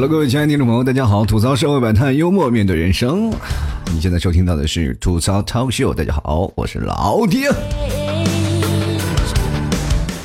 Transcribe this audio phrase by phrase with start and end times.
[0.00, 1.26] Hello，各位亲爱的听众朋友，大家好！
[1.26, 3.30] 吐槽社会百态，幽默面对人生。
[3.92, 7.42] 你现在收听到的是吐槽 Talk Show，大家好，我是老丁。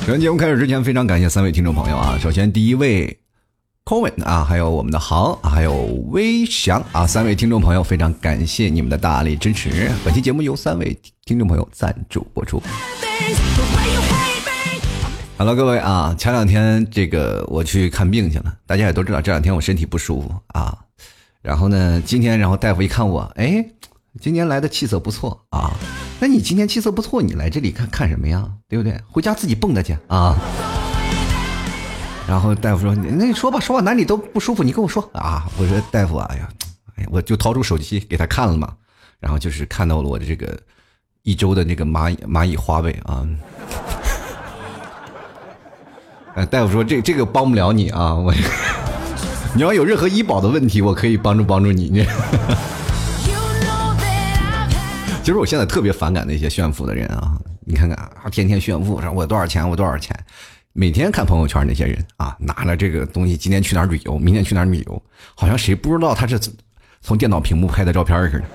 [0.07, 2.17] 本节目开始之前，非常感谢三位听众朋友啊！
[2.21, 3.19] 首先第一位
[3.83, 5.73] Coin 啊，还有我们的航，还有
[6.07, 9.91] 微翔啊，三位听众朋友，非常感谢你们的大力支持。
[10.05, 12.63] 本期节目由三位听众朋友赞助播出。
[15.37, 20.77] 好了各位啊，前两天这个我去看病去了，大家也都知道这两天我身体不舒服啊。
[21.41, 23.63] 然后呢，今天然后大夫一看我，哎，
[24.21, 25.73] 今天来的气色不错啊。
[26.21, 28.49] 那你今天气色不错，你来这里看看什么呀？
[28.69, 28.97] 对不对？
[29.11, 30.37] 回家自己蹦跶去啊。
[32.25, 35.45] 然后大夫说，那你说吧，说吧，哪里都不舒服，你跟我说啊。
[35.57, 36.49] 我说大夫，哎呀，
[36.95, 38.73] 哎，我就掏出手机给他看了嘛。
[39.19, 40.57] 然后就是看到了我的这个
[41.23, 43.27] 一周的那个蚂蚁蚂蚁花呗啊。
[46.35, 48.33] 哎，大夫说这这个帮不了你啊，我，
[49.55, 51.87] 你要有任何医保的问题，我可以帮助帮助你。
[55.23, 60.13] 其实我现在特别反感那些炫富的人啊，你看看啊，天天炫富，说我多少钱，我多少钱，
[60.73, 65.01] 每天看朋友圈那些人啊，拿了这个东西，今天去哪儿旅游，明天去哪儿旅游，
[65.35, 66.37] 好像谁不知道他是
[67.01, 68.45] 从电脑屏幕拍的照片似的。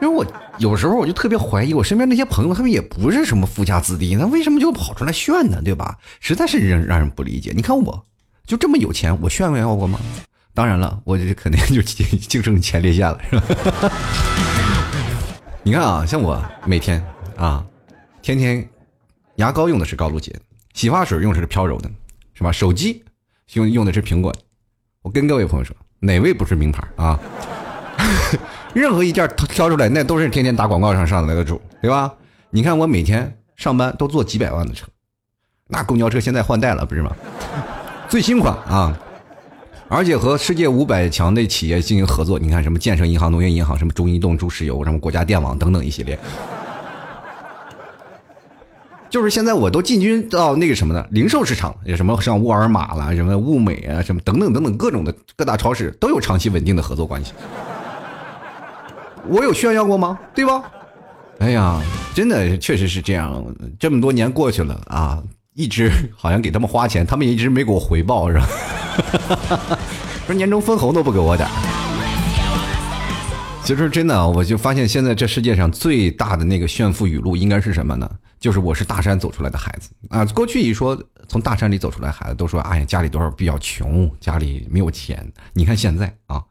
[0.00, 0.24] 因为我
[0.60, 5.58] 有时候我就特别怀疑，我身边那些朋友他们也不是什么富家子弟，那为什么就跑出来炫呢？
[5.64, 5.98] 对吧？
[6.20, 7.50] 实在是让让人不理解。
[7.56, 8.06] 你看我，
[8.44, 9.98] 就这么有钱，我炫耀过吗？
[10.52, 13.90] 当然了，我这肯定就净剩前列腺了，是吧？
[15.64, 17.02] 你看啊，像我每天
[17.38, 17.64] 啊，
[18.20, 18.68] 天天
[19.36, 20.38] 牙膏用的是高露洁，
[20.74, 21.90] 洗发水用的是飘柔的，
[22.34, 22.52] 是吧？
[22.52, 23.02] 手机
[23.54, 24.30] 用用的是苹果。
[25.00, 27.18] 我跟各位朋友说，哪位不是名牌啊？
[28.74, 32.12] 任何一件挑出来，那都是天天打广告上上来的主，对吧？
[32.50, 34.86] 你看我每天上班都坐几百万的车，
[35.68, 37.10] 那公交车现在换代了，不是吗？
[38.08, 38.98] 最新款啊，
[39.88, 42.38] 而且和世界五百强的企业进行合作。
[42.38, 46.18] 你看什么建设银行、农业银行、什么中移动、中石油、什么国家电网等等一系列，
[49.08, 51.06] 就是现在我都进军到那个什么呢？
[51.10, 57.32] 零售市场，有什么像沃尔玛啦、什么物美啊、什么等等等等各种的各大超市都有长期稳定的合作关系。
[59.28, 60.18] 我有炫耀过吗？
[60.34, 60.62] 对吧？
[61.38, 61.80] 哎呀，
[62.14, 63.42] 真的确实是这样。
[63.78, 65.22] 这么多年过去了啊，
[65.54, 68.46] 一直好像给他们花钱，他们也一直没给我回报，是吧？
[70.26, 71.48] 说年终分红都不给我点。
[73.64, 78.10] 其实真的，我就发现现在这世界上最大的那个炫富语录应该是什么呢？
[78.38, 80.24] 就是我是大山走出来的孩子啊。
[80.26, 85.26] 过去一说从大山里走出来孩子，都说哎呀家里多少比较穷，家里没有钱。
[85.52, 86.42] 你看现在啊。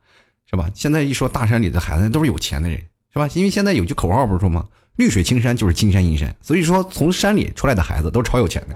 [0.50, 0.70] 是吧？
[0.74, 2.78] 现在一说大山里的孩子都是有钱的人，
[3.14, 3.30] 是吧？
[3.34, 4.66] 因为现在有句口号不是说吗？
[4.96, 8.76] 绿水青山就是金山银山，所以说从山里出来的孩子都超有钱的。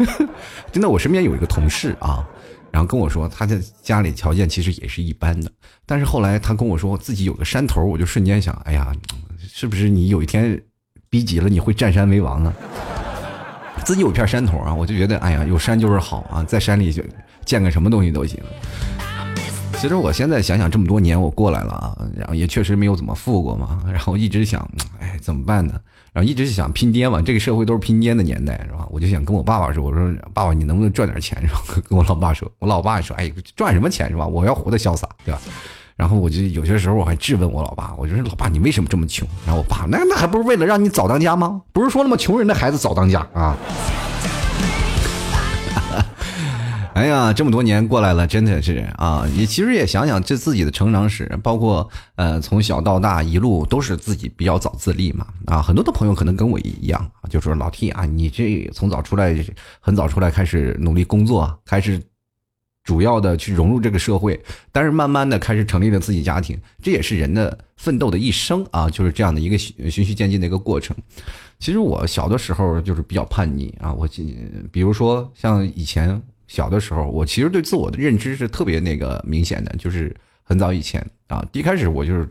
[0.72, 2.26] 真的，我身边有一个同事啊，
[2.70, 5.50] 然后跟我说，他的家里条件其实也是一般的，
[5.86, 8.92] 但是后来他跟我说自己有个山头，我就瞬间想，哎呀，
[9.38, 10.60] 是不是你有一天
[11.08, 12.52] 逼急了，你会占山为王呢？
[13.84, 17.02] 自己有片山头啊，我就觉得，哎呀，有山就是好啊，在山里就
[17.44, 18.38] 建个什么东西都行。
[19.80, 24.60] 其实我现在想想，这么多年我过来了啊，然后也确实没有怎么富过嘛，然后一直想，
[25.00, 25.72] 哎，怎么办呢？
[26.12, 28.86] 然后一直想拼爹嘛，这个社会都是拼爹的年代，是吧？
[28.90, 31.40] 我就想跟我爸爸说，我说爸爸，你能不能赚点钱？
[31.40, 31.62] 是吧？
[31.88, 34.26] 跟我老爸说，我老爸说，哎，赚什么钱是吧？
[34.26, 35.40] 我要活得潇洒，对吧？
[35.96, 39.26] 然后我就有些时候我还质问我老爸，我就说老爸，你为什么这么穷？
[39.46, 41.62] 然后我爸，那那还不是为了让你早当家吗？
[41.72, 42.18] 不是说了吗？
[42.18, 43.56] 穷人的孩子早当家啊。
[47.00, 49.26] 哎呀，这么多年过来了，真的是啊！
[49.34, 55.62] 也其实也想想这自己的成长史，包括呃从小到大一路都是自己比较早自立嘛啊！
[55.62, 59.34] 很多的朋友可能跟我一样，就说老 T 啊，你这从早出来
[59.80, 61.98] 很早出来开始努力工作，开始
[62.84, 64.38] 主要的去融入这个社会，
[64.70, 70.94] 但是慢慢的开始成立了自己家庭，这也是人的奋斗的一生啊，就是这样的一个循序渐进的一个过程。
[71.58, 74.06] 其实我小的时候就是比较叛逆啊，我
[74.70, 76.20] 比如说像以前。
[76.50, 80.12] 小的时候，我其实对自我的认知是特别那个明显的，就是
[80.42, 82.28] 很早以前啊，一开始我就是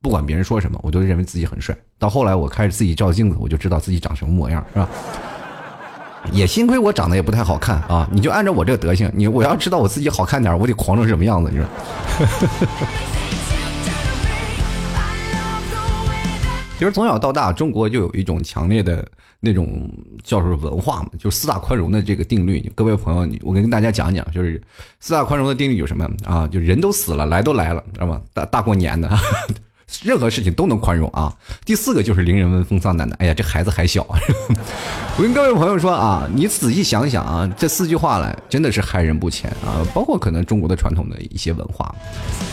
[0.00, 1.76] 不管别人说什么，我都认为自己很帅。
[1.98, 4.88] 到后来我开始自己照镜子，我就知道自己长什么模样，是吧？
[6.32, 8.08] 也幸亏我长得也不太好看啊！
[8.10, 11.66] 你就按照我这个德行，你我要知道我自己好看点，我得狂成什么样子，你说？
[16.84, 19.02] 其实从小到大，中国就有一种强烈的
[19.40, 19.90] 那种
[20.22, 22.70] 叫做文化嘛，就四大宽容的这个定律。
[22.74, 24.60] 各位朋友，你我跟大家讲讲，就是
[25.00, 26.46] 四大宽容的定律有什么啊？
[26.46, 28.20] 就人都死了，来都来了，知道吗？
[28.34, 29.10] 大大过年的，
[30.04, 31.34] 任何事情都能宽容啊。
[31.64, 34.06] 第四个就是令人闻风丧胆的，哎呀，这孩子还小。
[35.16, 39.80] 我跟各位朋友说啊，你仔细想想啊，这四句话来真的是害人不浅啊。
[39.94, 41.94] 包括可能中国的传统的一些文化。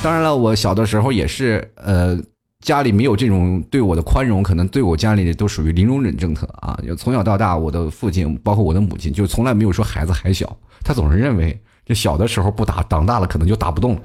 [0.02, 2.18] 当然了，我小的时候也是呃。
[2.62, 6.78] 家里没有这种对我的宽容，可能对我家里都属于零容忍政策啊。
[6.86, 14.02] 就从小到大，我的父亲包括我的母亲，就从来没有说孩子还小，他总是认为这小的时候不打，长大了可能就打不动了。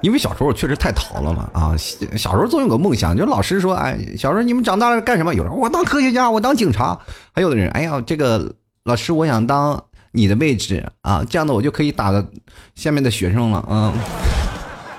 [0.00, 1.76] 因为小时候我确实太淘了嘛啊，
[2.16, 5.34] 小时候总有个梦想，就老师说，哎，小时候你们长大了干什么？
[5.34, 6.98] 有人我当科学家，我当警察，
[7.32, 8.52] 还有的人，哎呀，这个
[8.84, 12.26] 老师我想当你的位置啊，这样的我就可以打的
[12.74, 13.92] 下面的学生了，嗯。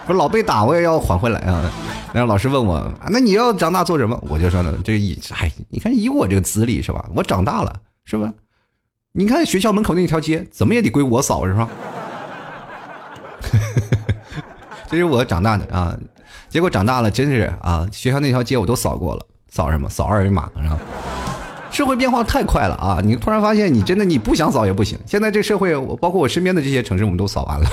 [0.06, 1.72] 不老被打，我也要还回来啊！
[2.14, 4.18] 然后老师问我，那你要长大做什么？
[4.30, 7.06] 我就说呢，这以，哎，你看以我这个资历是吧？
[7.16, 7.74] 我长大了
[8.06, 8.32] 是吧？
[9.14, 11.70] 你看学校门口那条街，怎么也得归我扫是吧？
[14.90, 15.98] 这是我长大的啊！
[16.50, 19.90] 结果长大了真是啊，学校那条街我都扫过了，扫什么？
[19.90, 20.78] 扫二维码是吧？
[21.74, 23.00] 社会变化太快了啊！
[23.04, 24.96] 你突然发现，你真的你不想扫也不行。
[25.08, 27.68] 现在这社会，我包括我身边的这些城市，我们都扫完了。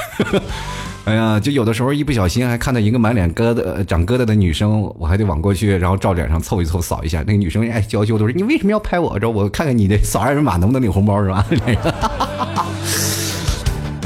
[1.04, 7.18] 哎呀，就有的时候一不小心还看到一个满脸疙瘩、长疙瘩的女生，我还得往过去，然后照脸上凑一凑，扫一下。
[7.26, 9.20] 那个女生哎娇羞的说：“你为什么要拍我？
[9.20, 11.46] 说我看看你的扫二维码能不能领红包是吧？”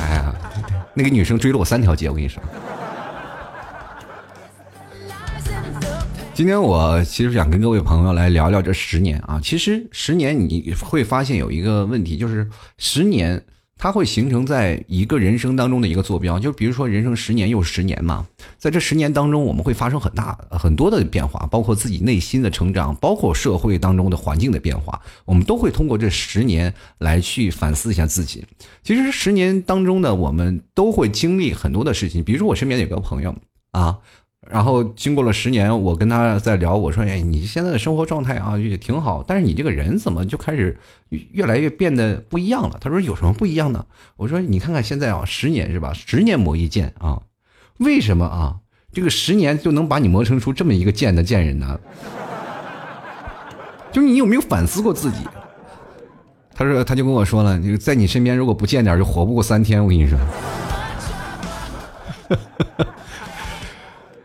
[0.02, 0.34] 哎呀，
[0.92, 2.42] 那个女生追了我三条街，我跟你说。
[6.34, 9.40] 今天我其实想跟各位朋友来聊聊这十年啊。
[9.40, 13.40] 其实十年你会发现有一个问题，就是十年
[13.78, 16.36] 它会形成在一个人生当中的一个坐标。
[16.36, 18.26] 就比如说人生十年又十年嘛，
[18.58, 28.44] 在这十年当中，我们会发生很大很多的变化，包括自己内心的成长，包括社会当中的环境的变化，我们都会通过这十年来去反思一下自己。
[28.82, 32.24] 其实十年当中呢，我们都会经历很多的事情。
[32.24, 33.32] 比如说我身边有个朋友
[33.70, 33.98] 啊。
[34.50, 43.84] 然后经过了十年，我跟他在聊，我说：“哎，你现在的生活状态啊也挺好，但是你这个人怎么就开始越来越变得不一样了？”他说：“有什么不一样呢？”
[44.16, 45.92] 我说：“你看看现在啊，十年是吧？
[45.92, 47.22] 十年磨一剑啊，
[47.78, 48.56] 为什么啊？
[48.92, 51.80] 这个十年就能把你磨成出这么一个贱的贱人呢？
[53.90, 55.18] 就你有没有反思过自己？”
[56.54, 60.18] 他说：“他就跟我说了，你在你身边如果不见点，就活不过三天。”我跟你说。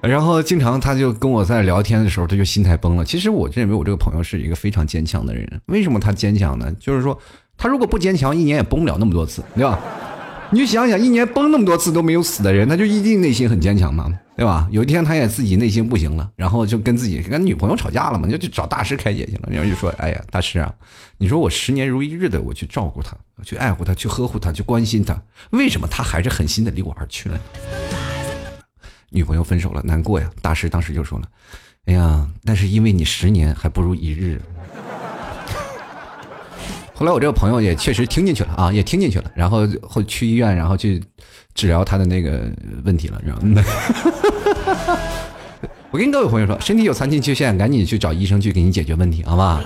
[0.02, 3.04] 然后经常他就跟我在聊天的时候，他就心态崩了。
[3.04, 5.62] 其实我认为我这个朋友是一个非常坚强的人。
[5.66, 6.72] 为什么他坚强呢？
[6.80, 7.20] 就是说，
[7.58, 9.78] 他如果不坚强，一年也崩不了那么多次，对吧？
[10.52, 14.68] 你就想想，一年崩那么多次都没有死的人，他就一定内心很坚强嘛，对吧？
[14.72, 19.50] 有一天他也自己内心不行了，然后就跟自己跟女朋友吵架了嘛，就去找大师开解去了。
[19.52, 20.74] 然后就说：“哎呀，大师啊，
[21.18, 25.22] 你说我十年如一日的我去照顾他，去爱护他，去呵护他，去关心他，
[25.52, 27.40] 为什么他还是狠心的离我而去了？”
[29.10, 30.30] 女朋友分手了，难过呀！
[30.42, 31.28] 大师当时就说了
[31.86, 34.42] ：“哎呀，那是因为你十年还不如一日。
[36.94, 41.02] ”后来我这个朋友也确实听进去了啊，也听进去了，然后后去医院，然后去
[41.54, 42.52] 治疗他的那个
[42.84, 43.64] 问题了，知道吗？
[45.92, 49.64] 我跟各位朋友说，身体有残疾缺陷，赶紧去找医生去给你解决问题，好吧？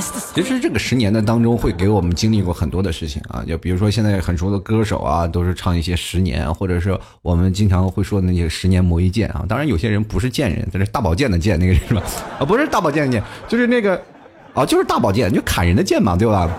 [0.34, 9.44] 其实这个十年的当中，会给我们经历过很多的事情啊，就比如说现在很熟的歌手啊，都是唱一些十年，或者是我们经常会说的那些十年磨一剑啊。
[9.48, 12.02] 当然，有些人不是剑人，这是大宝剑的剑，那个是吧？
[12.38, 14.00] 啊，不是大宝剑的剑，就是那个，
[14.54, 16.50] 啊，就是大宝剑，就砍人的剑嘛，对吧？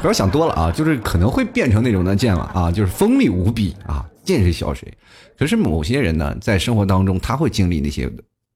[0.00, 4.92] 不要想多了啊，就是可能会变成那种的剑了啊，就是锋利无比啊，见谁削谁。
[5.38, 8.10] 可是某些人呢，在生活当中他会经历那些。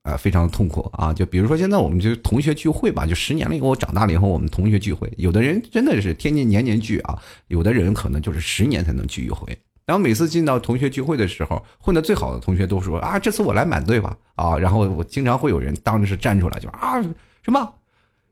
[0.07, 1.13] 啊，非常的痛苦啊！
[1.13, 9.47] 就比如说现在我们就同学聚会吧，就十年了以后，我长大了以后，我们同学聚会，有的人真的是天天年年聚啊，有的人可能就是十年才能聚一回。
[9.85, 14.57] 然后每次进到同学聚会的时候，混的最好的同学都说啊，这次我来满队吧啊！
[14.57, 17.03] 然后我经常会有人当着是站出来就啊，
[17.43, 17.75] 什么？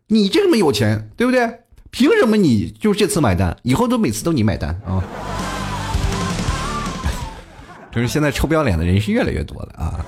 [0.07, 1.59] 你这么有钱，对不对？
[1.91, 5.03] 凭什么你就这次买单，以后都每次都你买单啊？
[7.93, 10.05] 就是现在臭不要脸的人是越来越多了啊！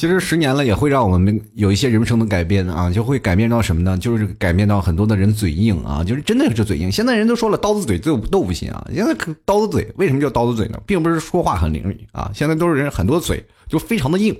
[0.00, 3.98] 其实十年了也会让我们有一些人生的改变啊，就会改变到什么呢？
[3.98, 6.90] 就是改变到很多的人嘴硬啊，就是真的是嘴硬。
[6.90, 9.14] 现在人都说了刀子嘴豆豆腐心啊，现在
[9.44, 10.80] 刀子嘴为什么叫刀子嘴呢？
[10.86, 14.34] 并不是说话很伶俐啊，现在都是人很多嘴就非常的硬，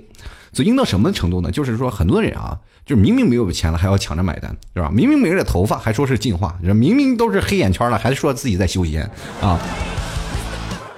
[0.51, 1.51] 嘴硬到什么程度呢？
[1.51, 4.89] 就是说很多人啊，就明明没有钱了还要抢着买单，是吧？
[4.91, 9.07] 明明没了头发还说是进化，明明都是黑眼圈了还说自己在修仙
[9.39, 9.59] 啊。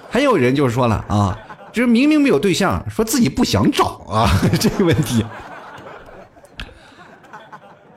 [0.09, 1.37] 还有人就是说了啊。
[1.73, 4.29] 就是明明没有对象，说自己不想找啊，
[4.61, 5.25] 这个问题。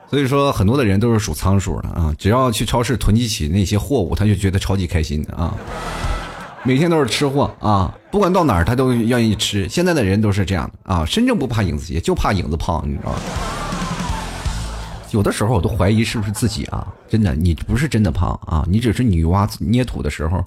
[0.09, 5.53] 所以说，很多的人都是属仓鼠的啊，只要去超市囤积起那些货物，他就觉得超级开心的啊。
[6.63, 9.69] 每天都是吃货啊，不管到哪儿他都愿意吃。
[9.69, 13.19] 现在的人都是这样的啊，身正不怕影子斜，就怕影子胖，你知道吗？
[15.11, 20.43] 有的时候我都怀疑是不是自己啊，真的，你不是真的胖啊，你只是女娲捏土的时候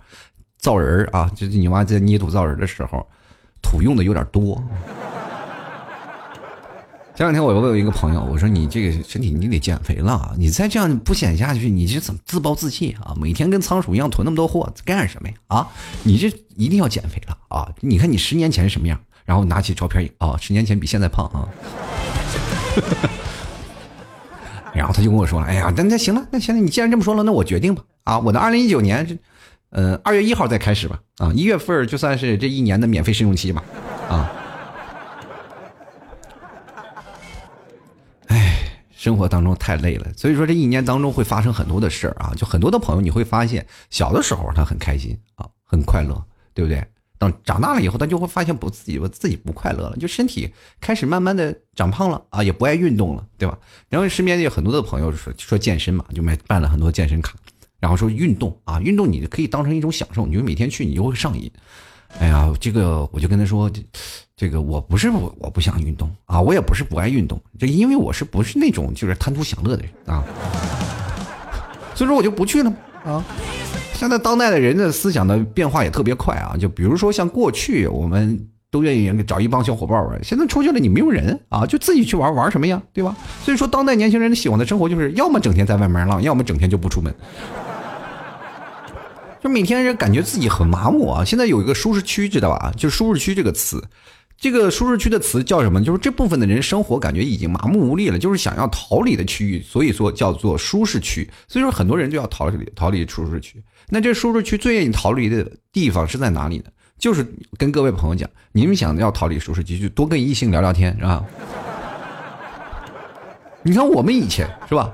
[0.58, 3.06] 造人啊，就是女娲在捏土造人的时候，
[3.62, 4.62] 土用的有点多。
[7.14, 13.14] 前两天我问我一个朋友，我说你这个身体你得减肥了，你再这样不减下去，你这怎么自暴自弃啊？
[13.20, 15.34] 每天跟仓鼠一样囤那么多货干什么呀？
[15.48, 15.68] 啊，
[16.02, 17.68] 你这一定要减肥了啊！
[17.80, 18.98] 你看你十年前什么样？
[19.26, 21.44] 然后拿起照片啊，十年前比现在胖啊。
[24.72, 27.82] 然后他就跟我说了，哎呀，那那行了，那行了你既然这么说了，那我决定吧。
[28.04, 29.18] 啊，我的二零一九年，
[29.70, 31.00] 呃，二月一号再开始吧。
[31.18, 33.64] 啊，一月份就算是这一年的免费试用期吧。
[34.08, 34.30] 啊。
[38.26, 38.56] 哎
[38.90, 46.22] 生活当中太累了，所以说这一年当中会发生很多的事儿啊，就很多的朋友你会发现，小的时候他很开心啊，很快乐，
[46.52, 46.84] 对不对？
[47.16, 53.58] 等长大了以后，他就会发现不自己自己不快乐了，就身体开始慢慢的长胖了啊，也不爱运动了，对吧？
[53.88, 57.34] 然后身边有很多的朋友说说健身嘛，就买办了很多健身卡，
[57.80, 61.50] 然后说运动啊，运动你可以当成一种享受，你就每天去，你就会上瘾。
[62.18, 63.68] 哎呀，这个我就跟他说。
[64.36, 70.24] 这个我不是我我不想运动啊，我也不是不爱运动，这因为我是不是那种就是贪图享乐的人啊，
[71.94, 72.72] 所以说我就不去了
[73.04, 73.22] 啊。
[73.92, 83.14] 现在当代的人的思想的变化也特别快啊，就比如说像过去我们都愿意找一帮小伙伴玩，现在出去了你没有人啊，就自己去玩玩什么呀，对吧？
[83.44, 87.14] 所以说当代年轻人喜欢的生活就是要么整天在外面浪，要么整天就不出门，
[89.42, 91.24] 就每天人感觉自己很麻木啊。
[91.24, 92.72] 现在有一个舒适区，知道吧？
[92.76, 93.82] 就舒适区这个词。
[94.36, 95.84] 这个舒适区的词叫什么？
[95.84, 101.28] 就是这部分的人生活感觉已经麻木无力了，就是想要逃离的区域，所以说叫做舒适区。
[101.46, 103.62] 所以说很多人就要逃离逃离舒适区。
[103.88, 106.64] 那这舒适区最愿意逃离的地方是在哪里呢？
[106.98, 107.26] 就是
[107.58, 111.24] 跟各位朋友讲，你们想要逃离舒适区，就多跟异性聊聊天，是吧？
[113.62, 114.90] 你看我们以前是吧，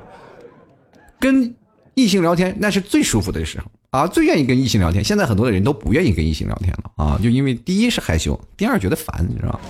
[1.21, 1.55] 跟
[1.95, 3.71] 异性聊天那是最舒服的时候。
[3.91, 5.03] 啊，最愿意跟异性聊天。
[5.03, 9.61] 现在很多的人都不愿意跟异性聊天了啊，就因为第一是害羞，第二觉得烦，你知道吗？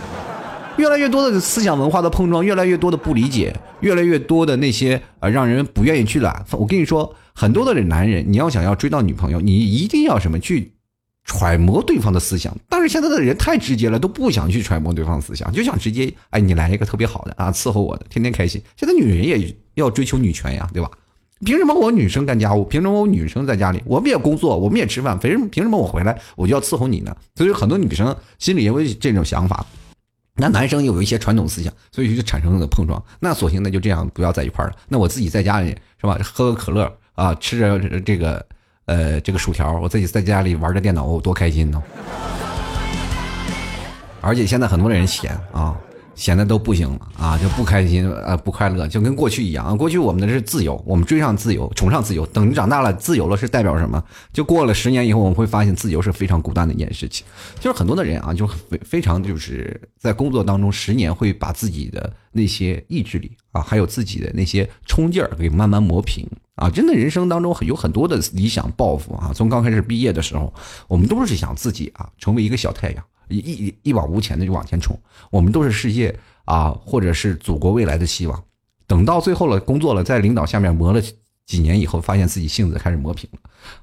[0.79, 6.45] 越来越多的思想文化的碰撞，越来越多的不理解，越来越多的那些呃，让人不愿意去揽。
[6.53, 10.75] 我跟你说，很多的男人，你要想要追到女朋友，你一定要什么去
[11.25, 12.55] 揣摩对方的思想。
[12.69, 18.61] 但是现在的人太直接了，都不想去揣摩对方的思想，就想直接哎，你来一个特别好的啊，伺候我的，天天开心。
[18.77, 20.91] 现在女人也要追求女权呀，对吧？
[21.45, 22.65] 凭什么我女生干家务？
[22.65, 23.83] 凭什么我女生在家里？
[23.85, 25.19] 我们也工作，我们也吃饭。
[25.19, 25.47] 凭什么？
[25.49, 27.15] 凭什么我回来我就要伺候你呢？
[27.35, 29.65] 所以很多女生心里也有这种想法。
[30.39, 33.03] 那男生有一些传统思想，所以就产生了碰撞。
[33.21, 34.77] 那索性那就这样，不要在一块儿了。
[34.89, 36.19] 那我自己在家里是吧？
[36.23, 38.47] 喝个可乐啊，吃着这个
[38.87, 41.83] 呃这个薯条，我自己在家里玩着电脑，我多开心呢！
[44.23, 45.77] 而且现在很多人闲啊。
[46.17, 49.75] 闲的都不行了啊，就不开心呃不快乐，就跟过去一样啊。
[49.75, 52.25] 过去我们的是自由，我们追上自由，崇尚自由。
[52.27, 54.03] 等你长大了，自由了是代表什么？
[54.33, 57.25] 就过了十年以后，我们会发现自由是非常孤单的一件事情。
[57.61, 66.71] 就是很多的人啊，就非非常就是在工作当中十年会把自己的那些意志力啊，还有自己的那些冲劲儿给慢慢磨平啊。
[66.71, 69.33] 真的，人生当中有很多的理想抱负啊。
[69.35, 70.51] 从刚开始毕业的时候，
[70.89, 73.05] 我们都是想自己啊成为一个小太阳。
[73.29, 74.99] 一一一往无前的就往前冲，
[75.31, 76.15] 我们都是世界
[76.45, 78.43] 啊，或者是祖国未来的希望。
[78.87, 81.03] 等到最后了，工作了，在领导下面磨了
[81.45, 83.39] 几年以后，发现自己性子开始磨平了，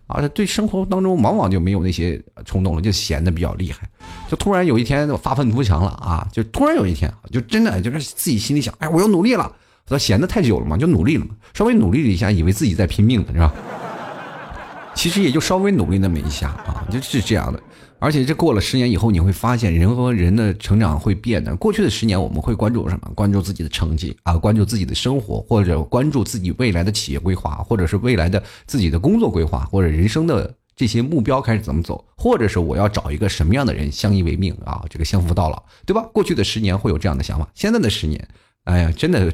[0.08, 3.90] 啊，对生活当中往往就没有那些冲动了，就闲的比较厉害。
[4.30, 9.52] 就突然有一天发愤图强了啊，就突然有一天就真的就是自己心里想，哎，我要努力了。
[9.90, 13.54] 说闲的太久了嘛，就努力了，稍微努力了一下，以为自己在拼命呢，是吧？
[14.96, 17.60] 其实也就稍微努力那么一下啊，就是这样的。
[18.04, 21.56] 而且这过了十年以后，你会发现人和人的成长会变的。
[21.56, 23.10] 过去的十年，我们会关注什么？
[23.16, 34.84] 关注自己的成绩啊，关注自己的生活，或者关注自己未来的企业规划，或者是未来的自己的工作规划，或者人生的这些目标开始怎么走，或者是我要找一个什么样的人相依为命啊？
[34.90, 36.02] 这个相扶到老，对吧？
[36.14, 38.28] 过去的十年会有这样的想法，现在的十年，
[38.66, 39.34] 哎呀，真的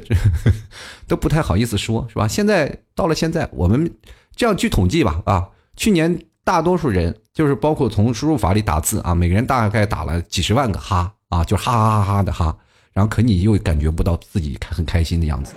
[1.08, 2.28] 都不太好意思说，是吧？
[2.28, 3.92] 现在到了现在，我们
[4.36, 6.20] 这样去统计吧，啊，去年。
[6.44, 12.56] 大多数人就是包括从输入法里打字啊，每个人大概打了几十万个哈啊，就哈哈哈哈的哈，
[12.92, 15.54] 然后可你又感觉不到自己很开心的样子，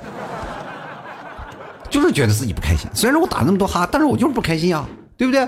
[1.90, 2.90] 就是觉得自己不开心。
[2.94, 4.88] 虽然说我打那么多哈，但是我就是不开心啊，
[5.18, 5.48] 对不对？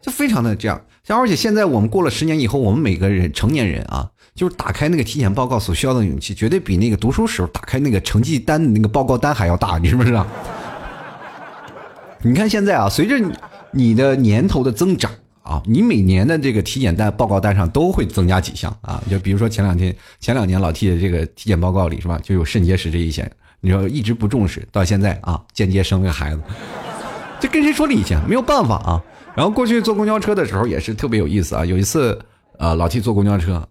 [0.00, 0.80] 就非常的这样。
[1.02, 10.26] 像而且现在我们过了十年以后，我们每个人成年人啊，就是打开那个体检报告所需要的勇气，绝对比那个读书时候打开那个成绩单的那个报告单还要大，你知不知道？
[12.22, 13.32] 你看现在啊，随着你
[13.76, 15.10] 你的年头的增长
[15.42, 19.02] 啊，你每年的这个体检单报告单上都会增加几项啊。
[19.08, 23.28] 就比如说前两天、前两年老 T 的这个体检报告里是吧，就有肾结石这一项，
[23.60, 26.42] 你说一直不重视，到现在啊，间接生了个孩子，
[27.38, 28.16] 这跟谁说理去？
[28.26, 29.04] 没有办法啊。
[29.36, 31.64] 然后过去坐公交车的时候也是特别有意思啊。
[31.64, 32.18] 有一次，
[32.58, 33.68] 呃，老 T 坐公交车，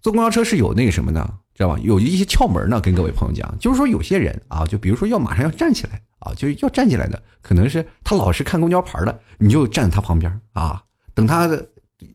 [0.00, 1.78] 坐公交车是有那个什么的，知道吧？
[1.82, 10.82] 有一些窍门呢，跟各位朋友讲，就是说有些人啊，就比如说要马上要站起来啊，就是要站起来的，可能是他老是看公交牌的，你就站在他旁边啊，
[11.14, 11.50] 等他，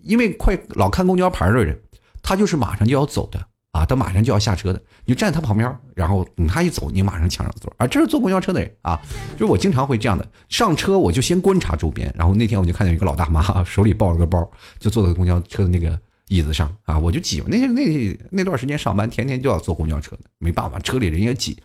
[0.02, 1.78] 因为快老看公交牌的人，
[2.22, 3.48] 他就是马上就要走的。
[3.74, 7.74] 啊，他马上就要下车的，你就站在他旁边，然后等他一走，你马上抢上座。
[7.78, 14.48] 啊，这是坐公交车的人啊，就是我经常会这样的，上车我就先观察周边，然后那天我就看见一个老大妈 手里抱着个包，
[14.78, 16.00] 就坐在公交车的那个
[16.34, 17.44] 椅子上啊，我就挤。
[17.48, 21.56] 那些那那段时间上班，天天就要坐公交车，没办法，车里人也挤。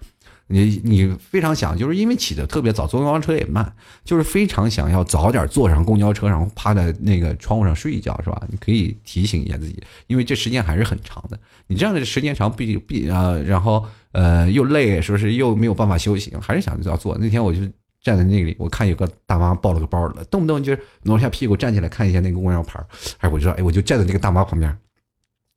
[0.51, 3.71] 你你非常想，就是因为起的特别早，坐公交车也慢，
[4.05, 8.43] 就是非常想要早点坐上公交车，然后趴在那个窗户上睡一觉，是吧？
[8.51, 11.39] 你可以提醒一下自己，因为这时间还是很长的。
[11.67, 17.17] 你这样的时间长，必必啊，然后呃又累，说是又没有办法休息，还是想要坐。
[17.21, 17.61] 那天我就
[18.03, 22.81] 站在那里，我看有个大妈抱了个包了，动不动就是挪下屁股站起来看一下那个公交牌，
[23.19, 24.77] 哎，我就说，哎，我就站在那个大妈旁边，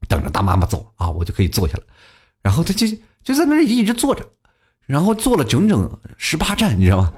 [0.07, 1.83] 等着大妈妈走啊，我就可以坐下了。
[2.41, 2.87] 然后他就
[3.23, 4.25] 就在那里一直坐着。
[4.87, 7.13] 然后坐了整整十八站，你知道吗？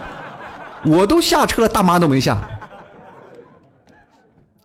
[0.84, 2.48] 我都下车了，大妈都没下。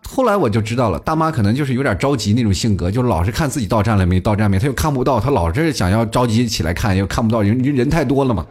[0.02, 8.44] 后来我就知道了，大妈可能就是有点着急那种性格，就老是看自己到站了没，到站没，他又看不到，他老是想要着急起来看，又看不到，人人太多了嘛。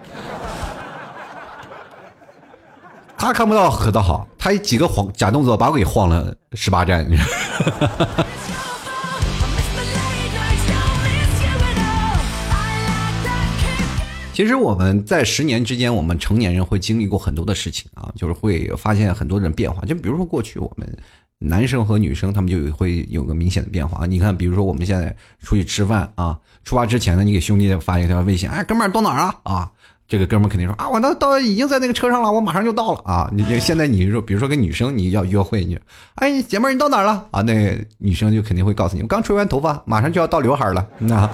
[3.23, 7.07] 他看不到可倒好，他几个晃假动作把我给晃了十八站，
[14.33, 19.85] 其实我们在十年之间，我们成年人会经历过很多的事情啊，就是会发现很多的变化。
[19.85, 20.85] 就比如说过去我们
[21.39, 24.05] 男生和女生，他们就会有个明显的变化。
[24.05, 29.35] 你看，比如说我们现在出去吃饭啊，出发之前呢，你给兄弟发一条微信，哎，哥们儿到哪儿啊？
[29.43, 29.71] 啊。
[30.13, 33.27] 这个哥们肯定说啊，我那到已经在那个车上了，我马上就到了啊！
[33.33, 35.75] 你现在你说，比如说跟女生你要约会，你
[36.17, 37.41] 哎，姐妹你到哪儿了啊？
[37.41, 40.87] 那女生就肯定会告诉你，我刚吹完头发，马上就要到刘海了。
[40.99, 41.27] 那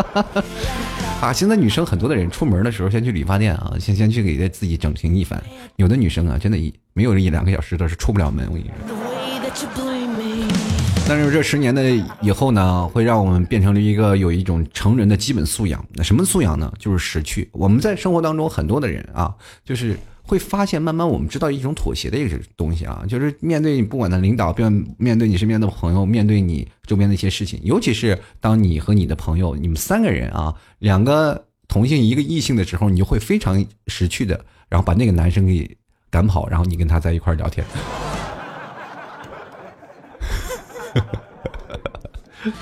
[1.20, 5.38] 啊，现在女生很多的人出门的时候先去理发店啊，先先去给自己整形一番。
[5.76, 8.46] 有的女生啊，真的一没有一两个小时的是出不了门。
[8.48, 9.81] 我跟你说。
[11.08, 11.82] 但是这十年的
[12.22, 15.84] 以后呢，会让我们变成了一个有一种成人的基本素养。
[15.92, 16.72] 那什么素养呢？
[16.78, 17.46] 就是识趣。
[17.52, 35.76] 我们在生活当中很多的人啊，就是会发现，慢慢我们知道一种妥协的一个东西啊，就是面对你不管的领导，面面对你身边的朋友，面对你周边的一些事情，尤其是当你和你的朋友，你们三个人啊，两个同性一个异性的时候，你就会非常识趣的，然后把那个男生给
[36.08, 37.66] 赶跑，然后你跟他在一块聊天。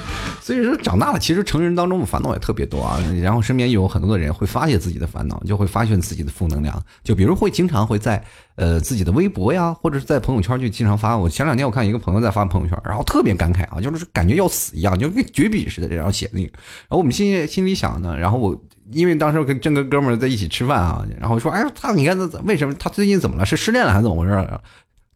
[0.42, 3.00] 所以说长大了，其实成人当中的烦恼也特别多啊。
[3.22, 6.82] 然后身边有很多的人会发泄自己的烦恼，就会发现自己的负能量。
[7.02, 8.22] 就比如会经常会在
[8.56, 11.16] 呃自己的微博呀，或者是在朋友圈就经常发。
[11.16, 16.50] 我前两天我看一个朋友在发朋友圈，然后特别感慨啊，就是感觉要死一样，就跟绝笔似的，然后写那个。
[16.50, 18.54] 然后我们心心里想呢，然后我
[18.92, 23.46] 因为当时跟正跟哥们在一起吃饭啊，然后说，哎，他你看他为什么他最近怎么了？
[23.46, 24.60] 是失恋了还是怎么回事？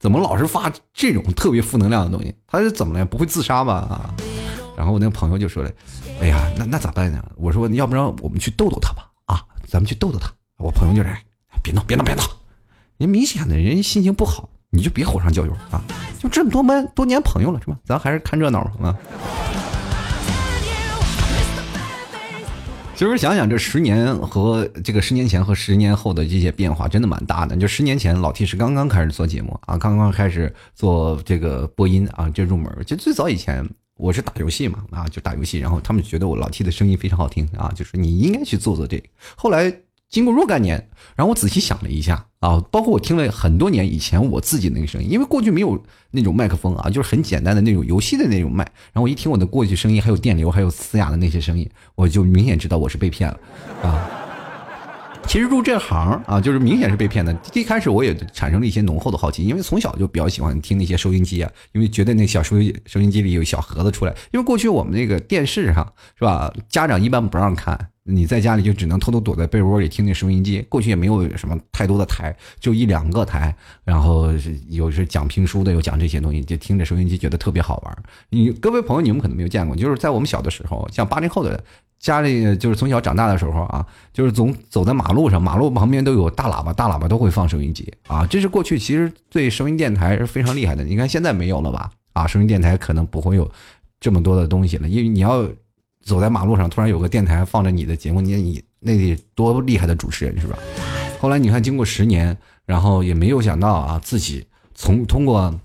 [0.05, 2.35] 怎么老是发这种特别负能量的东西？
[2.47, 3.07] 他是怎么了？
[3.07, 3.73] 不会自杀吧？
[3.73, 4.15] 啊！
[4.77, 5.71] 然后我那个朋友就说了
[6.21, 9.11] ：“哎呀，那那咋办呢？”我说：“要不然我们去逗逗他吧？
[9.25, 11.09] 啊，咱们去逗逗他。”我朋友就是
[11.65, 12.23] ：“别闹，别闹，别闹！
[12.99, 15.83] 人明显的人心情不好，你就别火上浇油啊！
[16.19, 17.79] 就这么多么多年朋友了，是吧？
[17.87, 18.95] 咱还是看热闹啊。”
[22.97, 27.57] 其实想想这十年和这个十年前和十年后的这些变化，真的蛮大的。
[27.57, 32.73] 就十年前老 T 是刚刚开始做节目啊，刚刚开始做这个播音啊，这入门。
[32.87, 39.05] 就最早以前我是打游戏嘛啊，就打游戏，然后他们觉得我老 T 的声音非常好听啊，就是你应该去做做这个。
[39.37, 39.75] 后来。
[40.15, 40.77] 经过若干年，
[41.17, 45.77] 然后我仔细想了一下啊，包括我听了很多年以前我自己那个声音，因为过去没有
[46.13, 48.63] 那种麦克风啊，就是很简单的那种游戏的那种麦。
[48.93, 53.41] 然后我一听我的过去声音，还有电流，还有嘶哑的那些声音，我就明显知道我是被骗了
[53.83, 54.09] 啊。
[55.27, 57.37] 其实入这行啊，就是明显是被骗的。
[57.53, 64.15] 一开始我也产生了一些浓厚的好奇，因为从小就比较喜欢听那些收音机啊，因为觉得那小收音收音机里有小盒子出来。
[64.31, 67.89] 因为过去我们那个电视上是吧，家长一般不让看。
[68.07, 70.61] 你在家里就只能偷偷躲在被窝里听听收音机。
[70.69, 74.29] 过去也没有什么太多的台，就一两个台，然后
[74.69, 78.03] 有是讲评书的，有讲这些东西，就听着收音机觉得特别好玩。
[78.29, 81.65] 你各位朋友，你们可能没有见过，就是在我们小的时候，像八零后的
[81.99, 88.27] 家里，就是从小长大的时候啊，就是总走在马路上，马路旁边都有大喇叭，大喇叭都会放收音机啊。
[88.27, 90.85] 这是过去其实对收音电台是非常厉害的。
[90.85, 91.91] 你看现在没有了吧？
[92.13, 93.51] 啊，收音电台可能不会有
[93.99, 95.49] 这么多的东西了，因为你要。
[96.05, 100.59] 走在马路上，突然有个电台放着你的节目，你你那得多厉害的主持人是吧？
[101.21, 102.37] 后来你看，经过十年，
[102.67, 105.59] 然后也没有想到啊，自己从通过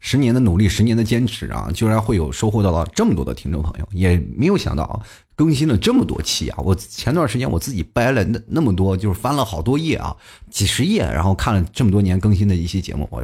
[0.00, 5.00] 十年的努力、十年的坚持啊，居然会有收获到了这么多的听众朋友，也没有想到啊
[5.36, 6.58] 更新了这么多期啊！
[6.58, 10.16] 我前段时间我自己掰了那那么多，就是翻了好多页啊，
[10.50, 13.22] 几十页，然后看了这么多年更新的一些节目，我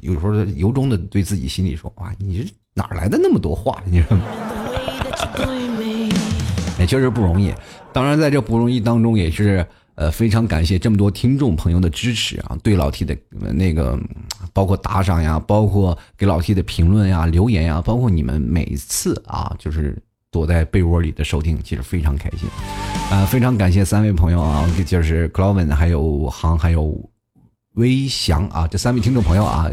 [0.00, 3.82] 有时候由衷的对自己心里说：哇，你这哪来的那么多话？
[3.86, 4.18] 你说？
[6.78, 7.52] 也确实不容易，
[7.92, 13.16] 当然在这不容易当中，也是呃非常感谢这么多听众朋友的支持啊，对老 T 的
[13.52, 13.98] 那个
[14.52, 22.48] 包括打赏呀，包括给老 T 的评论呀、留言呀，包括你们每一次啊，就是躲在被窝里的收听，其实非常开心，
[23.10, 26.96] 呃，非常感谢三位朋友啊，就是 Cloven 还有航还有
[27.74, 29.68] 微翔啊，这三位听众朋友啊。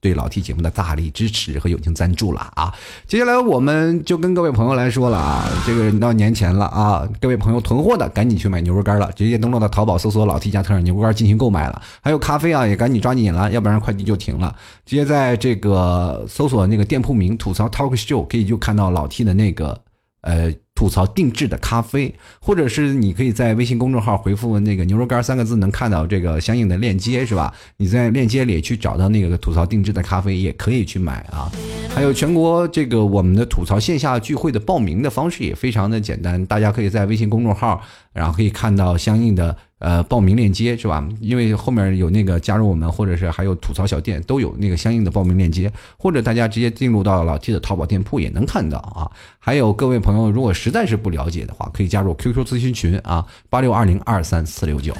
[0.00, 2.72] 对老 T 节目的大力支持和友情赞助了啊！
[3.06, 11.82] 接下来我们就跟各位朋友来说了啊，这个到年前了啊，各位朋友囤货的赶紧去买牛肉干了，直接登录到淘宝搜索“老 T 家特产牛肉干”进行购买了。
[12.00, 14.54] 还有咖啡啊，也赶紧抓紧了，要不然快递就停了。
[14.86, 19.80] 直接在这个搜索那个店铺名“吐槽 Talk Show”，可以就看到老 T 的那个
[20.20, 20.52] 呃。
[20.78, 27.52] 吐槽定制的咖啡，或者是你可以在微信公众号回复那个“牛肉干”三个字，能看到这个相应的链接，是吧？
[27.78, 31.50] 你在链接里去找到那个吐槽定制的咖啡，也可以去买啊。
[31.92, 39.56] 还有全国这个我们的吐槽线下聚会的报名的方式也非常的简单，大家可以在微信公众号，然后可以看到相应的。
[39.78, 41.08] 呃，报名链接是吧？
[41.20, 49.08] 因为后面有那个加入我们，或者是还有吐槽小店都有那个相应的报名链接，或者大家直接进入到老 T 的淘宝店铺也能看到啊。
[49.38, 54.92] 还有各位朋友，如果实在是不了解的话，可以加入 QQ 咨询群啊，八六二零二三四六九。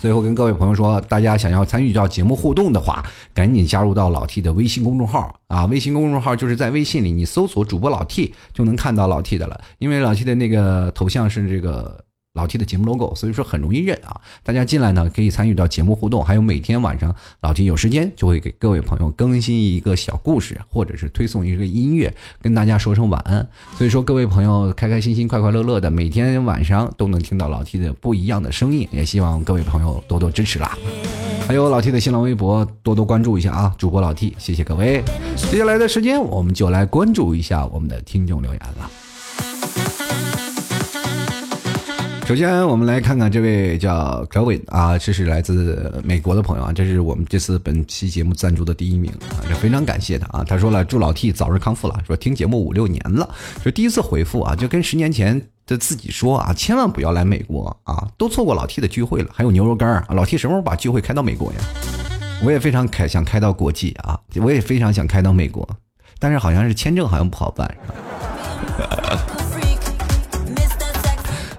[0.00, 3.04] 最后跟各位朋友说，大家想要参与到节目互动的话，
[3.34, 5.66] 赶紧加入到老 T 的微信公众号啊。
[5.66, 12.02] 微信公众号就是在微信里你搜索主播老 T 就能看到老 T 的了，因为老 T 的那个头像是这个。
[12.38, 14.20] 老 T 的节目 logo，所以说很容易认啊！
[14.44, 23.44] 大家进来呢，可以参与到节目互动，还有每天晚上老 T 有时间就会给各位朋友更新一个小故事，或者是推送一个音乐，跟大家说声晚安。
[23.76, 30.78] 所以说各位朋友开开心心、快快乐乐的，每天晚上都能听到老 T 的不一样的声音，也希望各位朋友多多支持啦！
[31.48, 33.74] 还有老 T 的新浪微博多多关注一下啊！
[33.76, 35.02] 主播老 T，谢谢各位。
[35.50, 39.07] 接下来的时间，我们就来关注一下我们的听众留言了。
[42.28, 50.44] 首先，我们来看看这位叫 k e v i n 啊，这是来自美国的朋友啊，这是我们这次本期节目赞助的第一名啊，这非常感谢他啊。
[50.44, 53.26] 他说了，祝老 T 早日康复了，说听节目五六年了，
[53.62, 61.58] 说第一次回复啊，就跟十年前的自己说啊，千万不要来美国啊，都错过老 T 的聚会了，还有牛肉干啊，老 T 什么时候把聚会开到美国呀？
[62.44, 65.66] 我也非常开想开到国际啊，我也非常想开到美国，
[66.18, 67.74] 但是好像是签证好像不好办。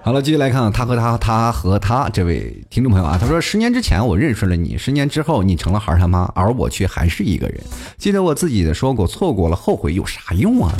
[0.10, 7.64] 好了，继续来看他和他，他和他这位听众朋友啊，他说：十年之前我认识了你，十年之后你成了孩儿他妈，而我却还是一个人。
[7.96, 10.74] 记得我自己的说过，错过了后悔有啥用啊？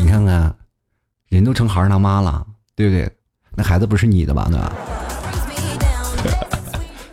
[0.00, 0.52] 你看看，
[1.28, 3.08] 人都成孩儿他妈了，对不对？
[3.54, 4.48] 那孩子不是你的吧？
[4.50, 4.72] 对吧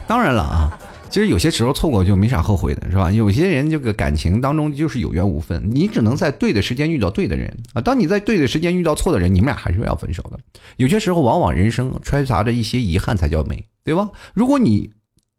[0.07, 0.78] 当然了啊。
[1.09, 3.11] 其实有些时候错过就没啥后悔的，是吧？
[3.11, 7.81] 有些人这个感情当中就是有缘无分，你只能在对的时间遇到对的人啊。
[7.81, 10.39] 当你在对的时间遇到错的人，你们俩还是要分手的。
[10.77, 14.09] 有些时候，往往人生揣杂着一些遗憾才叫美，对吧？
[14.33, 14.91] 如果你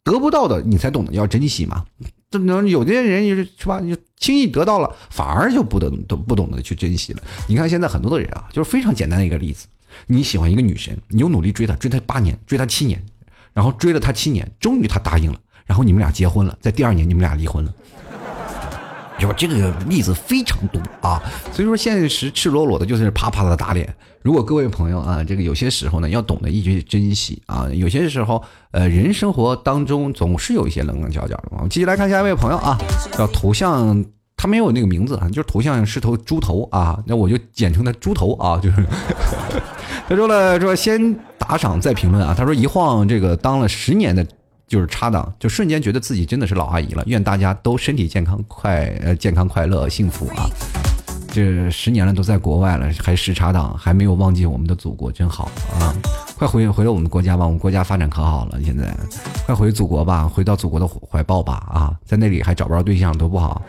[0.02, 1.84] 得不到的，你才懂得要珍惜嘛。
[2.30, 3.80] 这能有些人就是是吧？
[3.80, 7.22] 你轻易得到了，反而就不懂都不懂得去珍惜了。
[7.48, 9.66] 你看现在很多的人啊，就是非常简单的一个例子：
[10.06, 13.02] 你喜欢一个女神，你又努力追她，追她八年，追她七年，
[13.52, 15.40] 然后追了她七年，终于她答应了。
[15.70, 17.72] 然后你们俩结婚了，在第二年你们俩离婚了，
[19.16, 21.22] 就这个例子非常多啊。
[21.52, 23.88] 所以说现实赤裸裸的就是啪啪的打脸。
[24.20, 27.68] 如果各位朋友啊，这个有些时候呢要懂得一句珍惜啊。
[27.72, 31.44] 有些时候呃，人生活当中总是有一些棱棱角角的。
[31.52, 32.76] 我们继续来看下一位朋友啊，
[33.12, 34.04] 叫头像，
[34.36, 38.58] 他没有那个名字啊，就是头像是头猪头啊，那我就简称他猪头啊。
[38.58, 38.84] 就是
[40.08, 42.34] 他说了说先打赏再评论啊。
[42.36, 44.26] 他说一晃这个当了十年的。
[44.70, 47.02] 就是插档，就瞬间觉得自己真的是老阿姨了。
[47.06, 50.48] 愿大家都身体健康，快呃健康快乐幸福啊！
[51.32, 55.92] 这十年了都在国外了，还时差党，还没有忘记我们的祖国，真好啊！
[56.38, 58.96] 快回回到我们国家吧，我们国家发展可好了，现在
[59.44, 61.92] 快回祖国吧，回到祖国的怀抱吧啊！
[62.06, 63.60] 在那里还找不着对象，多不好。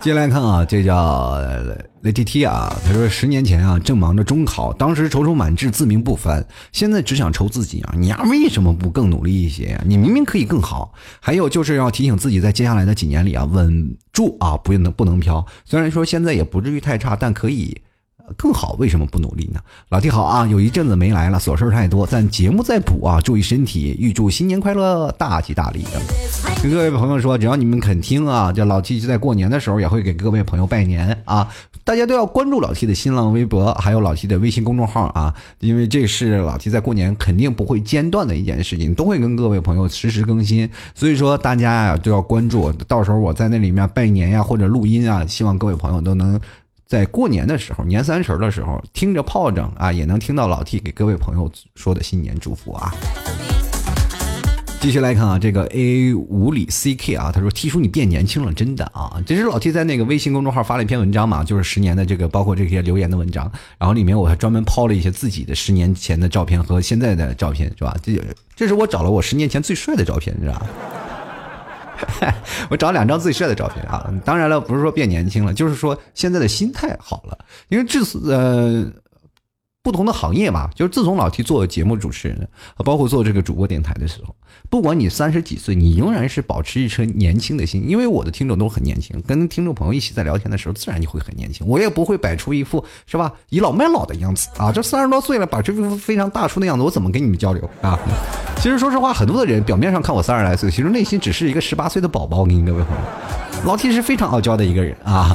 [0.00, 1.36] 接下来看啊，这叫
[2.02, 9.82] 雷 T T 啊，他说十年前啊，正忙着中考，当时踌躇满志，自命不凡，现在只想愁自己啊，你丫为什么不更努力一些呀？
[9.84, 10.94] 你明明可以更好。
[11.20, 15.44] 还有就是要提醒自己，在接下来的几年里啊，稳住啊，不能不能飘。
[15.66, 17.76] 虽然说现在也不至于太差，但可以。
[18.36, 19.60] 更好，为什么不努力呢？
[19.88, 26.00] 老弟好啊，有一阵子没来了，琐事太多，但节目在补啊，注意身体，预祝新年快乐，大吉大利的。
[26.62, 31.48] 跟各位朋友说，只要你们肯听啊，这老 T 就在过年的时候也会给各位朋友拜年啊，
[31.84, 46.40] 大家都要关注老 T 的新浪微博，还有老 T 的微信公众号啊，因为这是老 T 在过年肯定不会间断的一件事情，都会跟各位朋友实时更新，所以说大家呀都要关注，到时候我在那里面拜年呀或者录音啊，希望各位朋友都能。
[46.90, 52.92] 在过年的时候，年三十的时候，听着炮仗啊，也能听到老 T 给各位朋友说的新年祝福啊。
[54.80, 59.22] 继续来看啊，这个 A 五里 CK 啊，他说 T 叔你变年轻了，真的啊。
[59.24, 63.48] 这是老 T 在那个微信公众号发了一篇文章嘛，就是十年的这个包括这些留言的文章，
[63.78, 67.96] 然后里面我还专门抛了一些自己的十年前的照片和现在的照片，是吧？
[68.02, 68.20] 这
[68.56, 70.66] 这是我找了我十年前最帅的照片，是吧？
[72.70, 74.12] 我找两张最帅的照片啊！
[74.24, 78.92] 当然了，不是说变年轻了，就是说现在的心态好了，因为这次呃。
[79.82, 82.46] 不同的行业嘛，就是自从老 T 做节目主持人，
[82.84, 84.34] 包括做这个主播电台的时候，
[84.68, 87.82] 不管你三十几岁，你仍然是保持一颗年轻的心。
[87.88, 91.66] 因为我的听众都很年轻，跟听众朋友一起在聊天的时候，自然就会很年轻。
[91.66, 94.70] 我也不会摆出一副是吧倚老卖老的样子啊！
[94.70, 97.98] 这三十多岁了，摆出一副非常大叔的样子，我怎么跟你们交流啊？
[98.58, 102.40] 其实说实话，很多的人表面上看我三十来岁，其实内心只是一个十八岁的宝宝。
[102.40, 103.02] 我跟你各位朋友，
[103.64, 105.34] 老 T 是非常傲娇的一个人啊。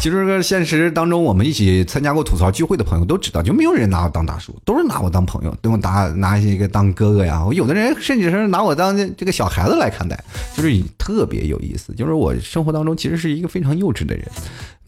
[0.00, 7.44] 其实，个现实当中，我们一起参加过吐槽聚会的朋友都知道，就没有人拿我当大叔，都是拿我当朋友，对我拿拿一个当哥哥呀。
[7.44, 10.22] 我有的人甚至是拿我当这个小孩子来看待，
[10.56, 11.92] 就是特别有意思。
[11.94, 14.24] 就是我生活当中其实是一个非常幼稚的人。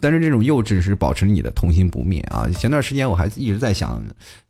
[0.03, 2.49] 但是这种幼稚是保持你的童心不灭啊！
[2.59, 4.03] 前段时间我还一直在想，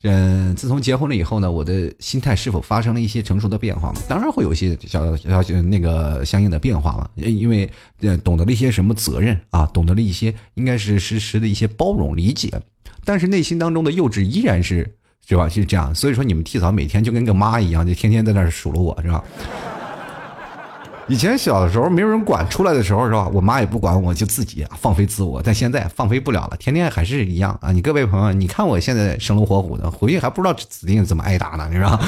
[0.05, 3.93] 嗯，自从结婚了以后呢，我的心态是否发生了一些成熟的变化？
[4.09, 7.69] 当然会有一些小小那个相应的变化嘛，因为
[8.23, 12.51] 懂得了一些什么责任啊，懂得了一些应该是实时的一些包容理解，
[13.05, 14.89] 但是内心当中的幼稚依然是
[15.27, 15.49] 是吧？
[15.49, 19.23] 是这样，所以说你们替嫂每天就跟个妈一样，就天天在那数落我是吧？
[21.09, 23.29] 以前小的时候没有人管，出来的时候是吧？
[23.33, 25.43] 我妈也不管我，就自己放飞自我。
[25.43, 27.73] 但现在放飞不了了，天天还是一样啊！
[27.73, 32.01] 你各位朋友，你看我现在生龙活虎的，回去还不知道指定怎么挨打呢，你知道？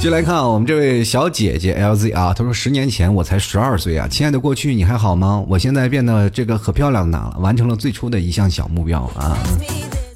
[0.00, 5.44] 就来看我们这位小姐姐 LZ 啊，她说十年前我才十二岁啊，亲爱的过去你还好吗？
[5.48, 9.36] 我现在变得这个可漂亮了，完成了最初的一项小目标啊。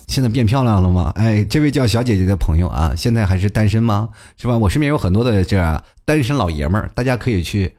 [0.07, 1.12] 现在变漂亮了吗？
[1.16, 4.09] 哎，这位叫小姐姐的朋友啊，现在还是单身吗？
[4.40, 4.57] 是吧？
[4.57, 7.75] 我身边有很多的这样单身老爷们儿，大家可以去。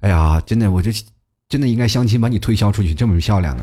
[0.00, 0.90] 哎呀，真的，我这
[1.48, 3.62] 真的应该相亲把你推销出去，这么漂亮啊！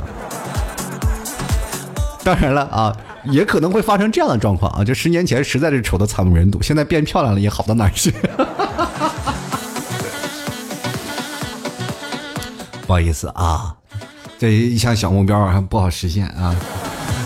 [2.24, 8.14] 当然了啊，也可能会发生这样的状况啊，就十年前实在是丑的惨不忍睹，现在变漂亮了也好到哪去？
[12.86, 13.76] 不好意思啊，
[14.38, 16.56] 这一项小目标还不好实现啊。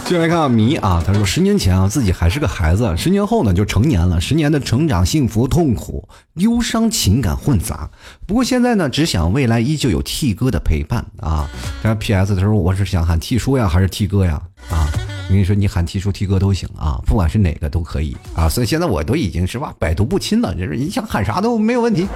[0.06, 7.92] 就来看迷啊，他说十年前啊自己还是个孩子，十年后呢就成年了，十年的成长、幸福、痛苦、忧伤、情感混杂。
[8.26, 11.48] 不过现在呢，只想未来依旧有 T 哥的陪伴啊。
[11.84, 14.42] 然 PS 的时候，我是想喊 T 叔呀，还是 T 哥呀？
[14.72, 14.88] 啊，
[15.30, 18.50] 我跟你说，你喊 T 叔、T 哥都行啊，不管是哪个都可以啊。
[18.50, 22.08] 所以现在我都已经是吧，百毒不侵了，就是你想喊啥都没有问题。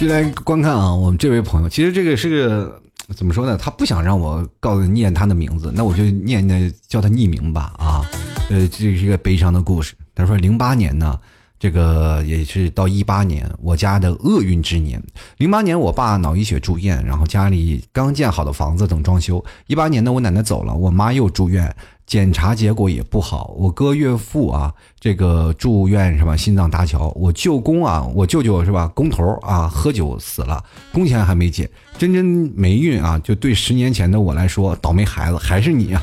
[0.00, 2.82] 就来观看啊，我们这位朋友，其实这个是个
[3.14, 3.56] 怎么说呢？
[3.56, 8.02] 他不想让我告诉念他的名字，那我就念念叫他匿名吧啊。
[8.50, 9.94] 呃，这是一个悲伤的故事。
[10.16, 11.16] 他说，零八年呢，
[11.58, 15.02] 这个也是到一八年，我家的厄运之年。
[15.38, 19.44] 零八年我爸脑溢血住院，然后家里刚建好的房子等装修。
[19.66, 21.74] 一八年呢，我奶奶走了，我妈又住院。
[22.06, 26.34] 检查结果也不好，我哥岳父啊，这个住院是吧？
[26.34, 27.12] 心脏搭桥。
[27.14, 28.90] 我舅公啊，我舅舅是吧？
[28.94, 31.68] 工头啊，喝酒死了，工钱还没结，
[31.98, 32.24] 真真
[32.56, 33.18] 霉运啊！
[33.18, 36.02] 就对十年前的我来说，倒霉孩子还是你呀。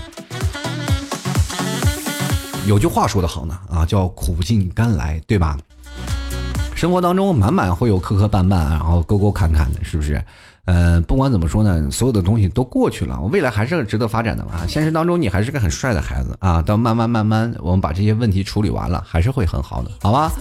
[2.65, 5.56] 有句话说的好呢，啊，叫苦尽甘来，对吧？
[6.73, 10.19] 生活当中满满会有磕磕绊绊，然后沟沟坎坎的，是不是？
[10.65, 14.65] 呃，不管怎么说呢，所有的东西都过去了，未来还是值得发展的嘛。
[14.67, 20.32] 现实当中你还是个很帅的孩子啊，到慢慢慢慢，我们把这些问题处理完了，还是会很好的，好吧？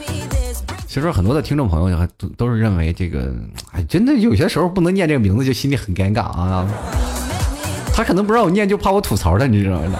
[0.88, 3.34] 其实很多的听众朋友都都是认为这个，
[3.72, 6.66] 哎，真的有些时候不能念这个名字就心里很尴尬啊。
[7.92, 9.98] 他可能不让我念，就怕我吐槽他，你知道吗？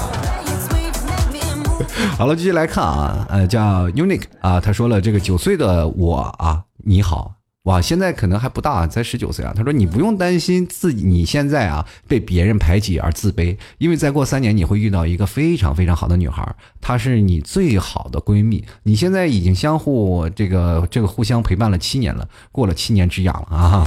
[2.17, 7.35] 好了，继续来看啊，呃，叫 Unique 啊，他说了，这个九岁的我啊，你好。
[7.65, 9.51] 哇，现在可能还不大，才十九岁啊。
[9.57, 16.47] 他说：“你不用担心自己，你现在啊被别人排挤而自卑，因为再过三年你会遇到一个非常非常好的女孩，
[16.83, 18.63] 她是你最好的闺蜜。
[18.83, 23.87] 你现在已经相互这个这个互相陪伴了七年了，过了七年之痒了啊！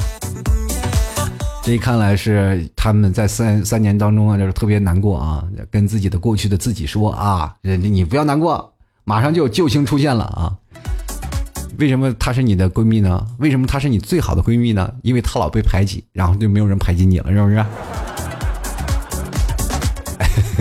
[1.68, 10.56] 这一看来是他们在三三年当中啊，就是特别难过啊，跟自己的过去的自己说啊，你不要难过，马上就有救星出现了啊。”
[11.78, 13.28] 为什么她是你的闺蜜呢？
[13.40, 14.90] 为什么她是你最好的闺蜜呢？
[15.02, 17.66] 因为她老被排挤，然后就没有人排挤你了，是不是？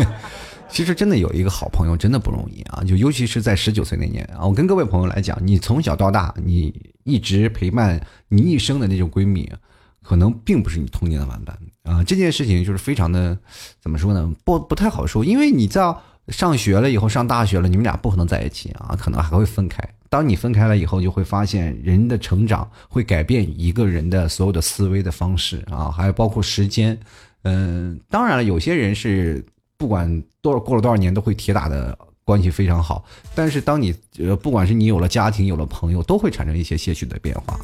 [0.68, 2.82] 其实真的有一个好朋友真的不容易啊！
[2.82, 9.48] 就尤其是在十九岁那年啊，我跟各位朋友来讲，你从小到大，你一直陪伴你一生的那种闺蜜，
[10.06, 12.04] 可能并不是你童年的玩伴啊。
[12.04, 13.36] 这件事情就是非常的
[13.80, 14.32] 怎么说呢？
[14.44, 15.94] 不不太好说，因为你在
[16.28, 19.82] 上学了以后，上大学了，你们俩不可能在一起啊，可能还会分开。
[20.08, 26.96] 当你分开了以后，就会发现人的成长会改变一个人的所有的思维的方式啊，还有包括时间。
[27.42, 29.44] 嗯，当然了，有些人是
[29.76, 37.58] 不管多少过了多少年都会铁打的关系非常好，但是当你呃不管是你有了家庭有了朋友，都会产生一些些许的变化。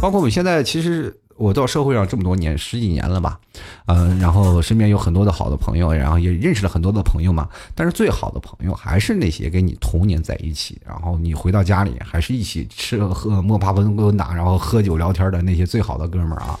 [0.00, 1.16] 包括我们现在其实。
[1.38, 3.38] 我到社会上这么多年，十几年了吧，
[3.86, 7.48] 嗯，然后身边有很多的好的朋友，然后也认识了很多的朋友嘛。
[7.74, 16.58] 但是最好的朋友还是那些跟你童年在一起，然后你回到家里还是一起吃喝摸爬滚滚打，然后喝酒聊天的那些最好的哥们儿啊。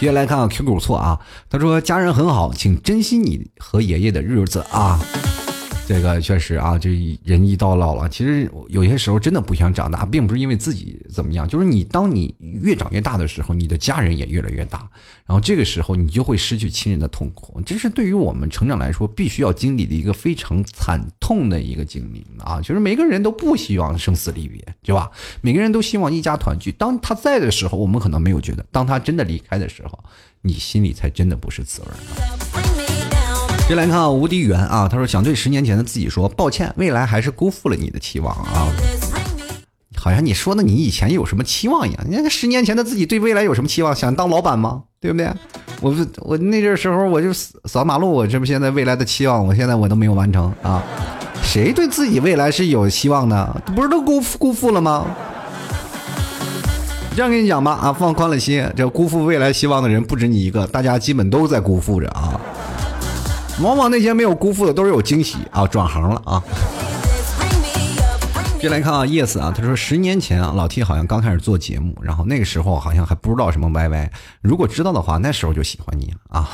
[0.00, 4.98] 接下来看 QQ 错啊，他说家人很好，请珍惜你和爷爷的日子啊。
[5.92, 6.88] 这个确实啊，这
[7.22, 14.78] 人一到老了，其实有些时候真的不想长大，并不是因为自己怎么样，就是你当你越长越大的时候，你的家人也越来越大，
[15.26, 22.58] 然后这个时候你就会失去亲人的痛苦，这是对于我们成长来说必须要经历的一个非常惨痛的一个经历啊！
[22.62, 25.10] 就是每个人都不希望生死离别，对吧？
[25.42, 26.72] 每个人都希望一家团聚。
[26.72, 30.02] 当他在的时候，我们可能没有觉得；当他真的离开的时候，
[30.40, 32.71] 你心里才真的不是滋味。
[33.72, 38.68] 先来看啊，无敌缘啊，他说想对十年前的自己说抱歉，未来还是辜负了你的期望啊。
[39.96, 43.96] 好像你说的你以前有什么期望一样，你看十年前的自己对未来有什么期望？
[43.96, 44.82] 想当老板吗？
[45.00, 45.26] 对不对？
[45.80, 50.82] 我我那阵时候我就扫马路，我这不现在未来的期望，我现在我都没有完成啊。
[51.42, 53.62] 谁对自己未来是有希望的？
[53.74, 55.06] 不是都辜辜负了吗？
[57.16, 62.38] 这样跟你讲吧啊，放宽了心，这辜负未来希望的人不止你一个，大家基本都在辜负着啊。
[63.62, 65.64] 往往那些没有辜负的都是有惊喜啊！
[65.68, 66.42] 转行了啊！
[68.60, 76.48] 接来看啊，yes 啊，他说十年前啊，老 T 好像刚开始做节目，然后那个时候好像还不知道什么 YY，如果知道的话，那时候就喜欢你了啊！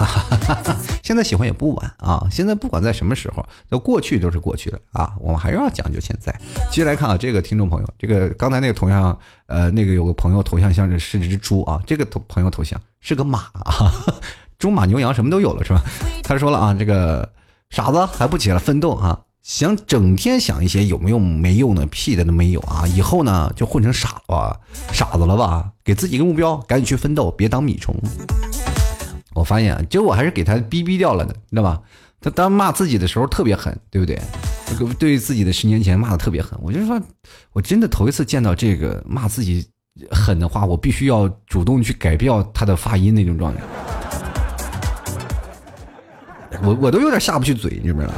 [1.03, 2.27] 现在喜欢也不晚啊！
[2.31, 5.15] 现在不管在什么时候，都过去都是过去了啊！
[5.19, 6.35] 我们还是要讲究现在。
[6.71, 13.93] 接来看啊，这个听众朋友，这个刚才那个头像，呃，那个有个朋友头像像是是只猪啊，这个头朋友头像是个马啊。
[14.59, 15.83] 猪马牛羊什么都有了是吧？
[16.23, 17.31] 他说了啊，这个
[17.71, 19.21] 傻子还不起来奋斗啊？
[19.43, 22.87] 想整天想一些有没有没用的屁的都没有啊！
[22.89, 24.61] 以后呢就混成傻了吧，
[24.93, 25.71] 傻子了吧？
[25.83, 27.95] 给自己一个目标，赶紧去奋斗，别当米虫。
[29.33, 31.81] 我发现啊，结果我还是给他逼逼掉了的，知道吧？
[32.21, 34.21] 他当骂自己的时候特别狠，对不对？
[34.99, 36.59] 对自己的十年前骂的特别狠。
[36.61, 37.01] 我就说，
[37.53, 39.67] 我真的头一次见到这个骂自己
[40.11, 43.63] 狠的话，我必须要主动去改掉他的发音那种状态。
[46.63, 48.13] 我我都有点下不去嘴，你知不知道？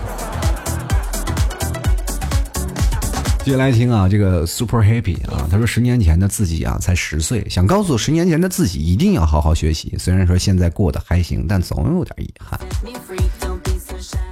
[3.43, 9.97] 接下来听啊，这个 Super Happy 啊，他说十年前的自己啊才十岁，想告诉十年前的自己一定要好好学习。
[9.99, 12.61] 虽然说现在过得还行，但总有点遗憾。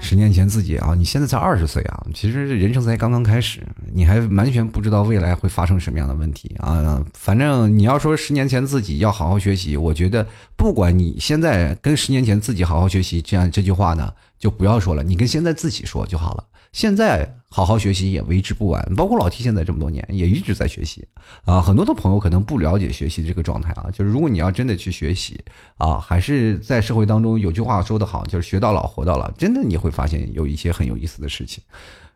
[0.09, 3.61] 十年前自己啊，你现在才二十岁啊，其实人生才刚刚开始，
[3.93, 7.05] 你还完全不知道未来会发生什么样的问题啊。
[7.13, 16.45] 反正你要说十年前自己要好好学习，我觉得不管你现在跟十年前自己好好学习这样这句话呢，就不要说了，你跟现在自己说就好了。
[16.73, 21.07] 现在好好学习也为之不晚，包括老 T 现在这么多年也一直在学习
[21.45, 21.61] 啊。
[21.61, 25.41] 很多的朋友可能不了解学习这个状态啊，就是如果你要真的去学习
[25.79, 31.65] 啊，还是在社会当中有句话说得好，就是学到老活到老，真的你会发现有一些很有意思的事情。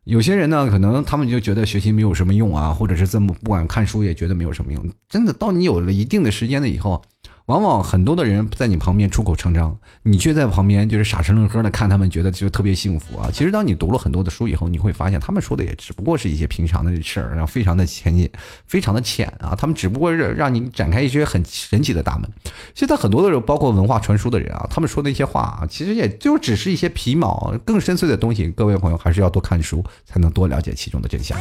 [0.05, 4.85] 有些人呢，可能他们就觉得学习没有什么用啊，或者是这么不管看书也觉得没有什么用。
[5.09, 7.03] 真的到你有了一定的时间了以后。
[7.53, 13.29] 往往很多的人在你旁边出口成章，你却在旁边就是傻吃愣喝的看他们，觉得就特别幸福啊。
[13.31, 18.27] 其实当你读了很多的书以后，你会发现他们说的也只不过是一些平常的事儿，然后非常的浅近，
[18.67, 19.55] 非常的浅啊。
[19.55, 22.27] 他们只不过是让你展开一些很神奇的大门。
[22.75, 28.49] 现在很多的人，包括文化传输的人啊，他们说的一些话啊，其实也就只是一些皮毛，更深邃的东西。
[28.53, 31.39] 各位朋友还是要多看书，才能多了解其中的真相。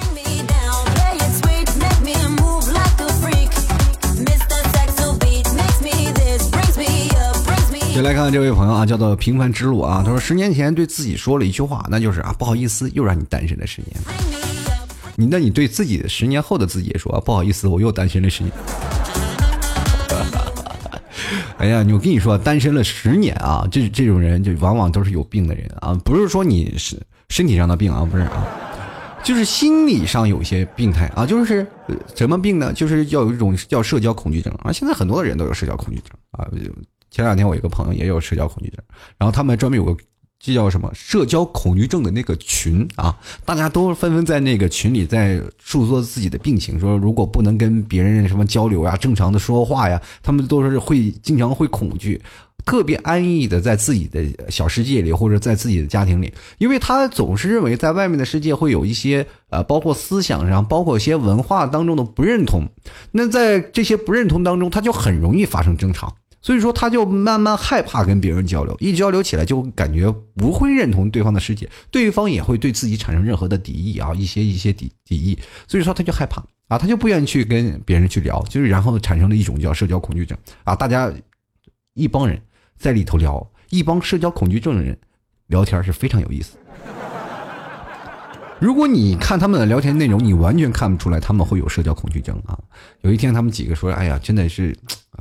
[8.01, 10.01] 来看看这位朋友啊，叫做平凡之路啊。
[10.03, 13.95] 他说，十年前对自己说了一句话，那就是啊，不好意思，又让你单身了十年。
[15.15, 18.51] 你那你对自己的十年后的自己也说，不好意思，我又单身了十年。
[21.57, 26.99] 哎呀，我跟你说，单身了十年啊，这这种人就往往都是有病的人啊，不是说你是
[27.29, 28.47] 身体上的病啊，不是啊，
[29.23, 31.67] 就是心理上有些病态啊，就是
[32.15, 32.73] 什么病呢？
[32.73, 34.71] 就是要有一种叫社交恐惧症啊。
[34.71, 36.47] 现在很多的人都有社交恐惧症啊。
[37.11, 38.79] 前两天我一个朋友也有社交恐惧症，
[39.17, 39.95] 然后他们专门有个
[40.39, 52.19] 这叫什么社交恐惧症的那个群啊，大家都纷纷在那个群里在诉说自己的病情，说如果不能跟别人什么交流呀、正常的说话呀，他们都是会经常会恐惧，
[52.65, 62.67] 特别安逸的在自己的小世界里或者在自己的家庭里，因为他总是认为在外面的世界会有一些呃，包括思想上，包括一些文化当中的不认同，
[63.11, 66.15] 那在这些不认同当中，他就很容易发生争吵。
[66.41, 75.37] 所以说，他就慢慢害怕跟别人交流，一交流起来就感觉不会认同对方的世界，对方也会对自己产生任何的敌意啊，一些一些敌敌意。
[75.67, 80.75] 所以说，他就害怕啊，他就不愿意去跟别人去聊，就是然后产生了一种叫社交恐惧症啊。
[80.75, 81.13] 大家
[81.93, 82.41] 一帮人
[82.77, 84.97] 在里头聊，一帮社交恐惧症的人
[85.47, 86.57] 聊天是非常有意思。
[88.61, 92.55] 如果你看他们的聊天内容，你完全看不出来他们会有社交恐惧症啊。
[93.01, 94.77] 有一天，他们几个说：“哎呀，真的是。”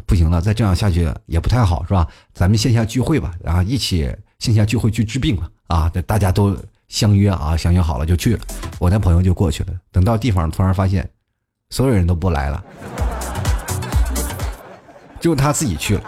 [0.07, 2.07] 不行了，再这样下去也不太好，是吧？
[2.33, 5.93] 咱们线下聚会吧，然后一起线下聚会去治病吧啊！
[6.07, 6.57] 大家都
[6.89, 8.41] 相约啊，相约好了就去了。
[8.79, 11.09] 我那朋友就过去了，等到地方突然发现，
[11.71, 12.65] 所有人都不来了，
[15.21, 16.03] 就他自己去了。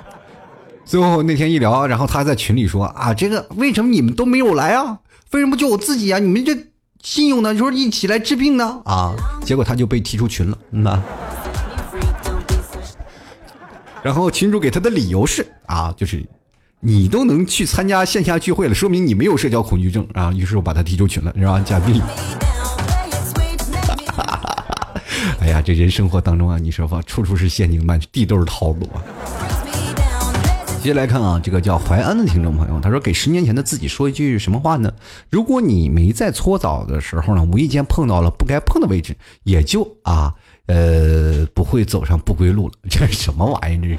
[0.85, 5.01] 最后那天一聊，然后他在群里说啊，这个为什么你们都没有来啊？
[5.33, 6.18] 为什么就我自己啊？
[6.18, 6.57] 你们这
[7.03, 7.53] 信用呢？
[7.53, 8.81] 你说一起来治病呢？
[8.85, 9.13] 啊！
[9.45, 11.03] 结果他就被踢出群了，嗯呐。
[14.03, 16.25] 然后群主给他的理由是啊，就是
[16.81, 20.33] 你都能去参加线下聚会了，说明你没有社交恐惧症啊。
[20.33, 21.61] 于是我把他踢出群了，是吧？
[21.61, 22.01] 嘉宾。
[25.41, 29.03] 哎呀，这人生活当中啊，你说吧，处处是陷阱，满地都是套路啊。
[30.83, 34.93] 接下来看啊，这个叫淮安的听众朋友，他说给十年前的自己说一句什么话呢？
[35.30, 40.35] 如果你没在搓澡的时候呢，无意间碰到了不该碰的位置，也就啊。
[40.66, 43.80] 呃，不会走上不归路了，这是什么玩意儿？
[43.83, 43.99] 这是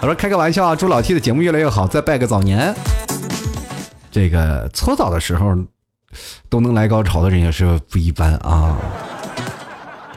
[0.00, 2.74] 他说开个玩笑啊，祝老 T 的节目越来越好，再拜个早年。
[4.10, 5.54] 这个搓澡的时候
[6.48, 8.78] 都能来高潮的人也是不一般啊！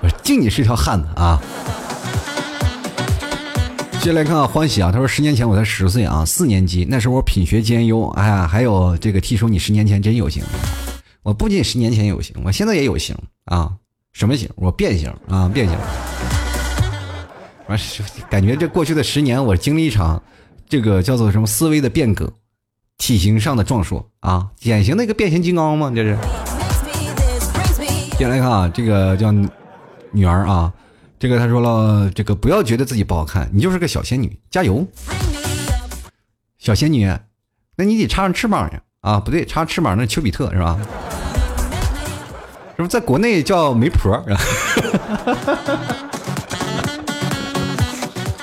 [0.02, 1.42] 我敬你是条汉子啊！
[4.02, 10.42] 接下来看啊，欢喜啊，他说十年前我才十岁啊，四年级那时候我品学兼优，哎呀，还有这个 T 叔，你十年前真有型。
[11.22, 13.72] 我不仅十年前有型，我现在也有型啊。
[14.12, 14.50] 什么型？
[14.56, 15.78] 我变形啊，变形！
[17.68, 17.80] 完，
[18.28, 20.20] 感觉这过去的十年，我经历一场
[20.68, 22.34] 这个叫做什么思维的变革，
[22.98, 26.18] 体型上的壮硕啊，典型的一个变形金刚嘛，这是。
[28.18, 29.32] 接下来看啊，这个叫
[30.12, 30.74] 女儿啊，
[31.22, 34.84] 这个他说了，这个不要觉得自己不好看，你就是个小仙女，加油！
[36.58, 37.06] 小仙女，
[37.76, 38.82] 那你得插上翅膀呀！
[39.02, 40.80] 啊，不对，插翅膀那丘比特是吧？
[42.76, 44.20] 是不是在国内叫媒婆？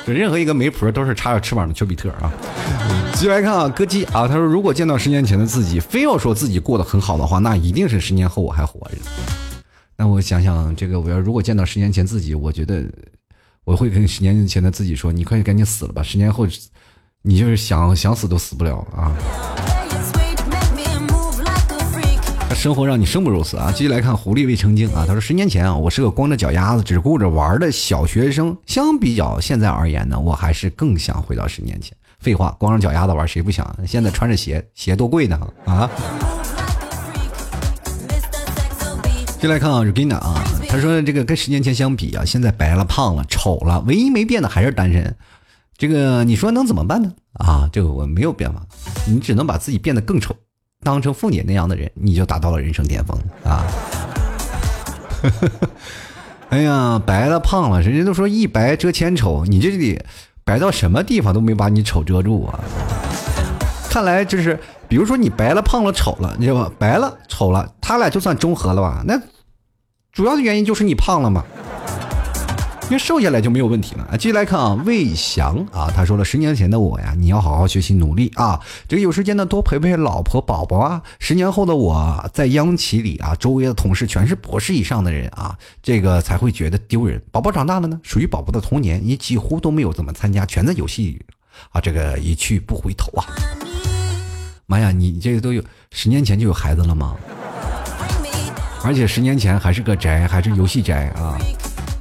[0.07, 2.33] 就任何一个媒婆都是插着翅膀的丘比特啊！
[3.13, 8.99] 继续来看啊，歌姬啊，他说如果见到十年前的自己，非要说自己过得很好的话，那一定是十年后我还活着。
[10.01, 12.85] 那我想想，这个我要如果见到十年前自己，我觉得
[13.65, 16.05] 我会跟十年前的自己说：“你快赶紧死了吧！
[16.05, 16.47] 十年后，
[17.23, 19.13] 你就是想想死都死不了啊！”
[22.55, 23.73] 生活让你生不如死啊！
[23.73, 28.57] 继续来看狐狸未成精啊，他说十年前啊，我是个光着脚丫子只顾着玩的小学生。
[28.67, 31.95] 相比较现在而言呢，我还是更想回到十年前。
[32.21, 33.77] 废话，光着脚丫子玩谁不想？
[33.85, 35.37] 现在穿着鞋，鞋多贵呢
[35.67, 35.91] 啊！
[39.41, 45.15] 继续来看啊 r i g i n a 啊，他说这个跟十年前相比啊，现在白了、胖了、丑了，唯一没变的还是单身。
[45.77, 47.13] 这个你说能怎么办呢？
[47.35, 48.61] 啊，这个我没有办法，
[49.07, 50.35] 你只能把自己变得更丑。
[50.83, 53.65] 当成凤姐那样的人，你就达到了人生巅峰啊！
[56.51, 60.05] 哎呀，白了胖了，人家都说一白遮千丑，你这得
[60.43, 62.59] 白到什么地方都没把你丑遮住啊！
[63.91, 66.73] 看来就是，比如说你白了、胖了、丑了，你知道吧？
[66.79, 69.03] 白了、丑了，他俩就算中和了吧？
[69.07, 69.21] 那
[70.13, 71.45] 主要的原因就是你胖了嘛。
[72.91, 74.17] 因为瘦下来就没有问题了啊！
[74.17, 78.59] 继续来看啊，魏翔啊，他说了，十年前的我呀，你要好好学习努力啊，
[78.89, 81.03] 这个有时间呢多陪陪老婆宝宝啊。
[81.19, 87.23] 十年后的我在央企里啊，周围的同事全是博士以上的人啊，这个才会觉得丢人。
[87.31, 91.23] 宝宝长大了呢，属于宝宝的童年，你几乎都没有怎么参加，全在游戏里
[91.73, 93.27] 啊，这个一去不回头啊！
[94.71, 95.63] 妈呀，你这个都有
[95.93, 97.17] 十年前就有孩子了吗？
[98.85, 101.39] 而且十年前还是个宅，还是游戏宅啊？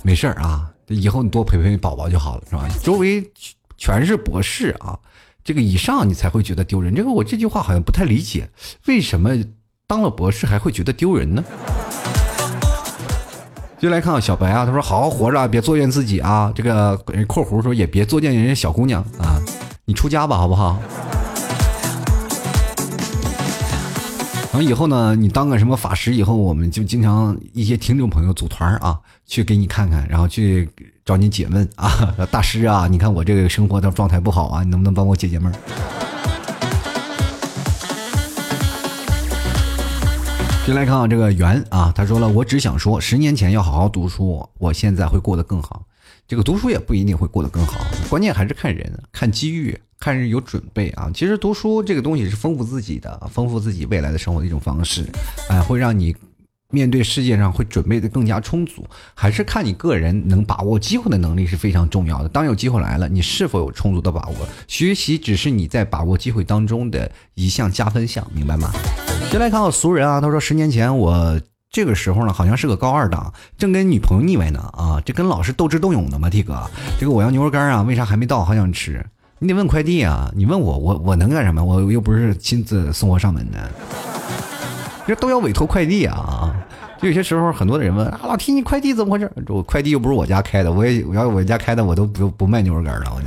[0.04, 0.70] 没事儿啊。
[0.90, 2.68] 以后你多陪陪宝宝就好了，是吧？
[2.84, 3.24] 周围
[3.78, 5.00] 全是博士啊，
[5.46, 6.94] 这个以上你才会觉得丢人。
[6.94, 8.50] 这个我这句话好像不太理解，
[8.88, 9.32] 为什么
[9.88, 11.42] 当了博士还会觉得丢人呢？
[13.80, 16.52] 就来看啊，小白啊，他说好好活着，别作践自己啊。
[16.54, 16.98] 这个
[17.28, 19.40] （括弧说也别作践人家小姑娘啊），
[19.88, 20.82] 你出家吧，好不好？
[24.58, 29.00] 后以后呢，你当个什么法师以后，我们就经常一些听众朋友组团啊。
[29.28, 30.68] 去给你看看，然后去
[31.06, 35.54] 找你解闷啊， 大师啊，你看我这个生活的状态不好啊，你能不能帮我解解闷？
[40.66, 45.84] 先来看看这个圆啊，他说了，我只想说，十年前要好好读书，我现在会过得更好。
[46.28, 51.10] 这个读书也不一定会过得更好，关键还是看人、看机遇、看人有准备啊。
[51.14, 55.06] 其实读书这个东西是丰富自己的，丰富自己未来的生活的一种方式，
[55.50, 56.16] 哎，会让你。
[56.70, 62.28] 面对世界上会准备的更加充足，还是看你个人能把握机会的能力是非常重要的。
[62.28, 64.36] 当有机会来了，你是否有充足的把握？
[64.68, 68.70] 学习只是你在把握机会当中的一项加分项，明白吗？
[69.32, 71.40] 先来看看俗人啊，他说十年前我
[71.70, 78.44] 这个时候呢，好像是个高二党，正跟女朋友腻歪呢啊，这跟老师斗智斗勇的吗，T 哥，这个我要牛肉干啊，为啥还没到？
[78.44, 79.06] 好想吃，
[79.40, 81.64] 你得问快递啊，你问我，我我能干什么？
[81.64, 83.72] 我又不是亲自送货上门的。
[85.06, 86.54] 这都要委托快递啊！
[87.00, 89.32] 就有些时候，很多的人问啊，老提你快递怎么回事？
[89.48, 93.14] 我快递又不是我家开的，我也我要我家开的，我都不不卖牛肉干了。
[93.16, 93.22] 我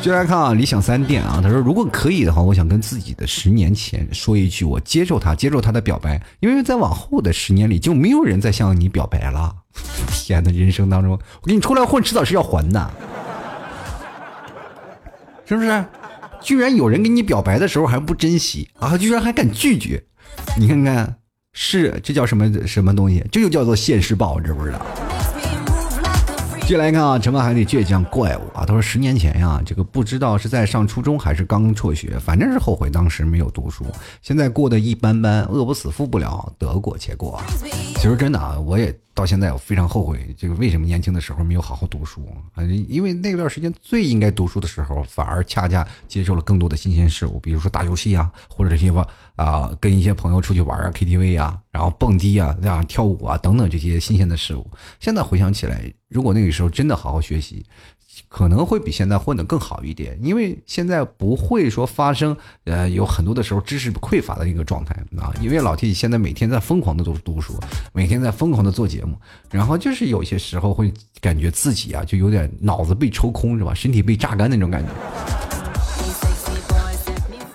[0.00, 9.54] 就来看啊，理想三店啊，他说如果可以的话，我想跟自己的十年前说一句，我接受他，接受他的表白，因为在往后的十年里，就没有人再向你表白了。
[10.24, 12.90] 天哪，人生当中，我给你出来混，迟早是要还的，
[15.44, 15.84] 是不是？
[16.40, 18.96] 居然有人给你表白的时候还不珍惜啊！
[18.96, 20.02] 居然还敢拒绝，
[20.56, 21.16] 你看看，
[21.52, 23.22] 是这叫什么什么东西？
[23.32, 24.80] 这就叫做现世报，知不知道？
[26.68, 28.62] 接下来看啊，沉默海底倔强怪物啊！
[28.66, 33.86] 他说十年前呀，这个不知道是在上初中还是刚辍学，反正是后悔当时没有读书。
[34.20, 37.40] 现在过得一般般，饿不死，富不了，得过且过。
[37.96, 38.94] 其实真的啊，我也。
[39.14, 42.62] 到现在我非常后悔，这个为什么年轻的时候没有好好读书啊？
[42.86, 49.04] 因为那段时间最应该读书的时候，反而恰恰接受了更多的新鲜事物，比如说打游戏啊，或者这些吧
[49.34, 54.64] 啊，跟一些朋友出去玩啊，KTV 啊，然后蹦迪啊，这样跳舞啊等等这些新鲜的事物。
[55.00, 57.64] 现在回想起来，如果那个时候真的好好学习。
[58.28, 65.32] 可能会比现在混得更好一点，因为现在不会说发生，呃，有很多的时候知识匮乏的一个状态啊。
[65.40, 67.54] 因为老 T 现在每天在疯狂的读读书，
[67.92, 69.16] 每天在疯狂的做节目，
[69.50, 73.72] 然后就是有些时候会感觉自己啊，就有点脑子被抽空是吧？
[73.72, 74.90] 身体被榨干那种感觉。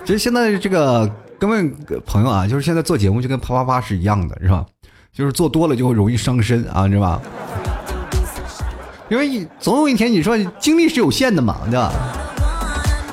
[0.06, 1.06] 其实现在这个
[1.38, 1.68] 各位
[2.06, 4.66] 朋友啊，就是现在做节目就跟啪啪啪是一样的，是吧？
[5.12, 7.22] 就是做多了就会容易伤身啊，知道吧？
[9.14, 11.94] 因为总有一天，你说精力是有限的嘛，对吧？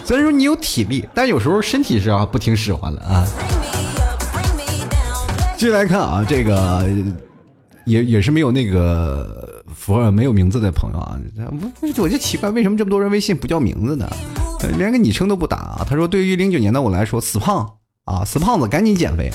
[0.02, 3.26] 虽然说你有体力，但有时候身体是啊不听使唤了啊。
[5.58, 6.88] 继续来看啊，这个
[7.84, 11.20] 也也是没有那个符号没有名字的朋友啊，
[11.98, 14.10] 我就奇怪，为什么这么多人微信不叫名字呢？
[14.78, 15.86] 连个昵称都不打啊？
[15.86, 17.70] 他说：“对于零九年的我来说，死胖
[18.06, 19.30] 啊，死胖子，赶紧减肥，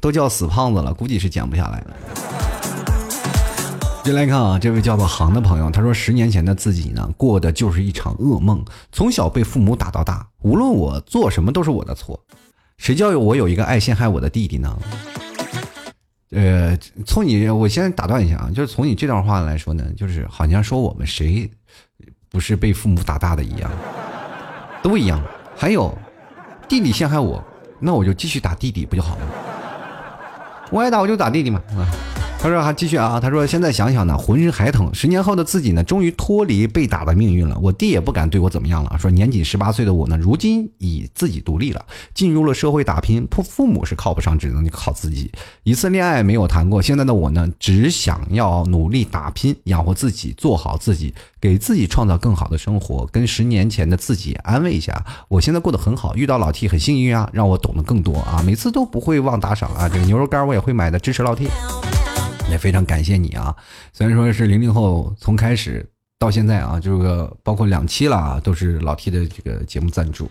[0.00, 1.96] 都叫死胖子了，估计是减不下来了。”
[4.06, 8.64] 先来看啊，这位叫做航的朋友，他说：“十年前的自己呢，过的就是一场噩梦。
[8.92, 12.20] 从小被父母打到大，无论我做什么都是我的错。
[12.78, 14.78] 谁叫我有一个爱陷害我的弟弟呢？”
[16.30, 21.50] 呃，从你，我先打断一下啊，就是从你这段话来说呢，就是好像说我们谁
[22.30, 23.68] 不是被父母打大的一样，
[24.84, 25.20] 都一样。
[25.56, 25.92] 还有
[26.68, 27.42] 弟弟陷害我，
[27.80, 29.26] 那我就继续打弟弟不就好了？
[30.70, 32.15] 我爱打我就打弟弟嘛，啊。
[32.38, 34.88] 他说还继续啊，他说现在想想呢，浑身还疼。
[34.94, 37.58] 十年后的自己呢，终于脱离被打的命运了。
[37.60, 38.96] 我弟也不敢对我怎么样了。
[39.00, 41.84] 说年仅十八岁的我呢，如今已自己独立了，
[42.14, 43.26] 进入了社会打拼。
[43.32, 45.32] 父父母是靠不上，只能靠自己。
[45.64, 46.80] 一次恋爱没有谈过。
[46.80, 53.08] 现在的我呢，只想要努力打拼，养活自己，做好自己，给自己创造更好的生活。
[53.10, 56.14] 跟十年前的自己安慰一下，我现在过得很好。
[56.14, 58.40] 遇到老 T 很幸运啊，让我懂得更多啊。
[58.46, 61.48] 每次都不会忘打赏啊，这个牛肉干我也会买的，支持老 T。
[62.50, 63.54] 也非常感谢你啊！
[63.92, 65.84] 虽然说是零零后，从开始
[66.18, 70.30] 到现在啊，这个包括两期了啊，都是老 T 的这个节目赞助。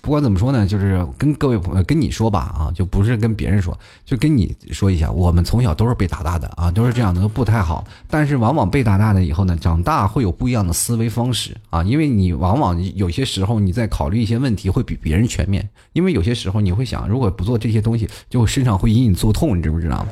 [0.00, 7.84] 不管怎么说呢，就是跟各位朋友跟你说吧啊，就不是跟别人说，就跟你说一下，我们从小都是被打大的啊，都是这样的，都不太好。
[8.08, 20.06] 但是往往被打大的以后呢，长大会有不一样的思维方式啊，因为你往往有些时候你在考虑一些问题会比别人全面，因为有些时候你会想，如果不做这些东西，就身上会隐隐作痛，你知不知道？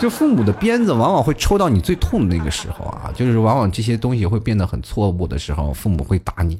[0.00, 6.58] 就父母的鞭子往往会抽到你最痛的那个时候啊，就是往往这些东西会变得很错误的时候，父母会打你。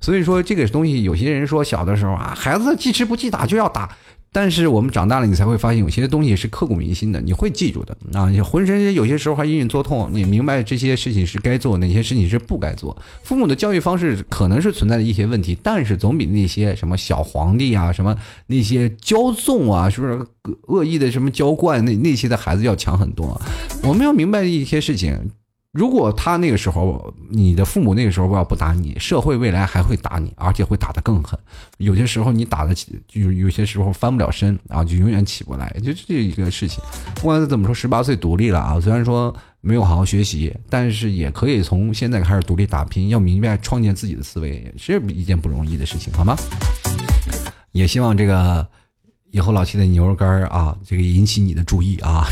[0.00, 3.88] 所以说这个东西，有些人说小的时候啊，孩子记吃不记打就要打。
[4.32, 8.30] 但是我们长大了，你才会发现有些东西是刻骨铭心的，你会记住的啊！
[8.30, 12.96] 你浑身有些时候还隐隐作痛，你明白这些事情是该做，哪些事情是不该做。
[13.24, 18.16] 父母的教育方式可能是存在的一些问题，但是总比那些什么小皇帝啊、什么
[18.46, 20.24] 那些骄纵啊，是不是
[20.68, 23.40] 恶意的什么娇惯那那些的孩子要强很多。
[23.82, 25.18] 我们要明白一些事情。
[25.72, 31.38] 如果他那个时候，你的父母那个时候要不打你，社会未来还会打你，而且会打得更狠。
[31.78, 36.82] 有些时候你打得起，就有些时候翻不了身啊，就永远起不来，就这一个事情。
[37.14, 43.08] 不管怎么说，十八岁独立了啊，虽然说没有好好学习，但是也可以从现在开始独立打拼。
[43.10, 46.36] 要明白创建自己的思维是一件不容易的事情，好吗？
[47.70, 48.66] 也希望这个。
[49.32, 52.26] 以后老七的牛肉干啊，这个引起你的注意啊！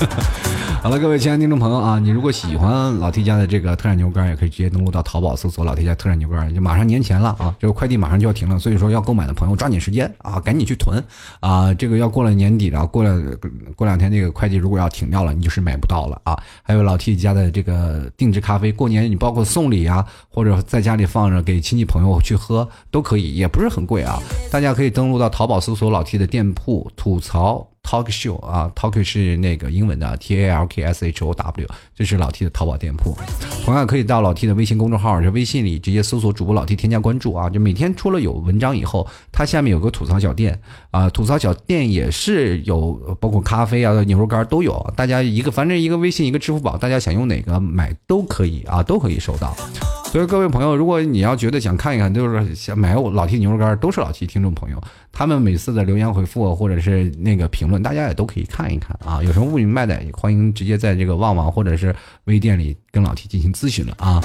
[0.82, 11.02] 好了，各位亲爱的听众朋友啊，你如果喜欢老 T 家的这个特产牛肉干，也可以直接登录到淘宝搜索“老 T 家特产牛肉干”，就马上年前了啊，这个快递马上就要停了，所以说要购买的朋友抓紧时间啊，赶紧去囤
[11.40, 11.72] 啊！
[11.72, 13.18] 这个要过了年底了，过了
[13.74, 16.38] 过两天那个快递如果要停掉了，你就是买不到了啊！
[16.62, 24.20] 还有老 T 家的这个定制咖啡，过年你包括送礼啊，或者在家里放着给亲戚朋友去喝都可以，也不是很贵啊！
[24.52, 26.17] 大家可以登录到淘宝搜索“老 T”。
[26.18, 27.66] 的店铺吐槽。
[27.80, 33.16] Talk Show 啊，Talk 是那个英文的 T A L K S H O W，这是老 T 的淘宝店铺。
[33.64, 37.48] 同样可以到老 T 的微信公众号，就微信里直接搜索主播老 T 添加关注啊。
[37.48, 40.60] 就每天出了有文章以后，它下面有个吐槽小店
[40.90, 44.92] 啊，吐槽小店也是有包括咖啡啊、牛肉干都有。
[44.94, 49.56] 大家一个反正一个微信一个支付宝，大家想用哪个买都可以啊，都可以收到。
[50.10, 54.82] 所以各位朋友，如果你要觉得想看一看，就是想买我老 T 牛肉干，都是老 T 听众朋友，
[55.12, 57.82] 他们每次的留言回复或者是那个评论。
[57.82, 61.94] 大家也都可以看一看啊，有什么不明白的，也欢迎直接在这个旺旺或者是
[62.24, 64.18] 微店里跟老 T 进行咨询了啊。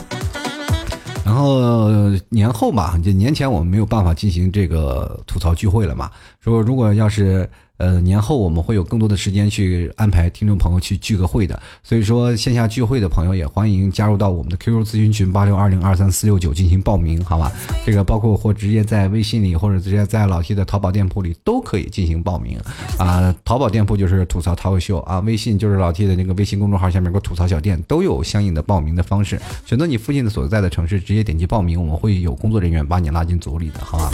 [1.25, 1.89] 然后
[2.29, 6.09] 年后吧，就年前我们没有办法进行这个吐槽聚会了嘛，
[6.39, 7.49] 说如果要是。
[7.83, 17.51] 呃，年后我们会有更多的时间去安排听众朋友去聚个会的，所以说线下聚会的朋友也欢迎加入到我们的 QQ 咨询群八六二零二三四六九进行报名，好吧？
[17.85, 22.57] 这个包括或直接在微信里，或者直接在老 T 的淘宝店铺里都可以进行报名
[22.97, 23.35] 啊。
[23.43, 29.37] 淘宝店铺就是吐槽淘口秀啊，微信就是老 T 的那个微信公众号下面有个吐槽小店，都有相应的报名的方式。
[29.65, 34.09] 选择你附近的所在的城市，直接点击报名，我们会有工作人员把你拉进组里的，好吧？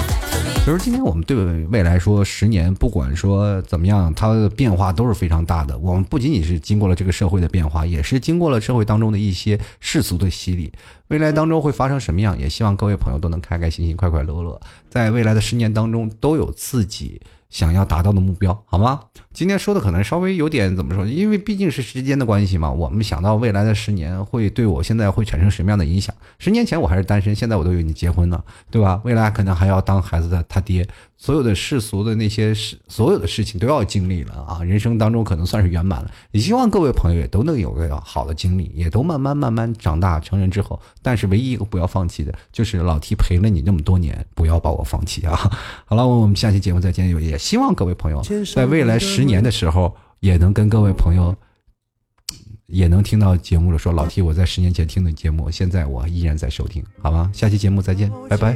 [0.66, 1.36] 比如今天我们对
[1.68, 5.76] 未来说，十年不管说怎么样，它的变化都是非常大的。
[5.80, 10.72] 我们不仅仅是经过了这个社会的变化，也是经过了社会当中的一些世俗的洗礼。
[11.08, 12.38] 未来当中会发生什么样？
[12.38, 19.02] 也希望各位朋友都能开开心心、快快乐乐，在未来的十年当中都有自己想要达到的目标，好吗？
[19.34, 21.06] 今天说的可能稍微有点怎么说？
[21.06, 22.70] 因为毕竟是时间的关系嘛。
[22.72, 26.14] 我们想到未来的十年会对我现在会产生什么样的影响？
[26.38, 29.02] 十年前我还是单身，现在我都已经结婚了，对吧？
[29.04, 30.88] 未来可能还要当孩子的他爹。
[31.22, 34.64] 所有的世俗的那些事，所有的事情都要经历了啊！
[34.64, 36.10] 人生当中可能算是圆满了。
[36.32, 40.80] 也希望各位朋友也都能有个好的经历，也都慢慢慢慢长大成人之后。
[41.02, 45.36] 但是唯一一个不要放弃的，就是老 T 陪了你那么多年，不要把我放弃啊！
[45.84, 47.10] 好了，我们下期节目再见。
[47.22, 48.24] 也希望各位朋友
[48.56, 51.36] 在未来十年的时候，也能跟各位朋友
[52.68, 53.78] 也能听到节目了。
[53.78, 57.30] 说老 T，我在十年前听的节目，现在我依然在收听，好吗？
[57.34, 58.56] 下期节目再见，拜拜。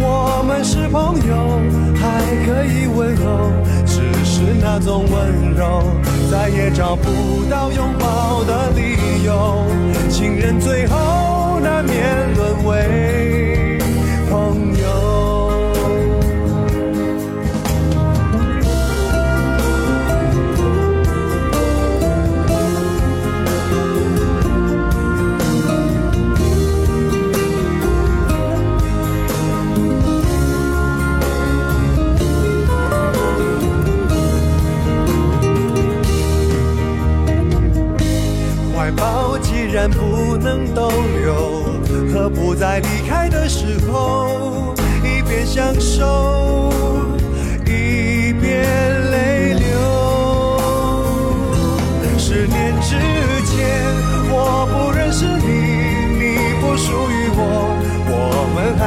[0.00, 1.60] 我们是朋友，
[1.96, 3.52] 还可以温柔，
[3.84, 5.82] 只是那种温柔，
[6.30, 9.64] 再也找不到拥抱的理由。
[10.08, 13.37] 情人最后难免沦为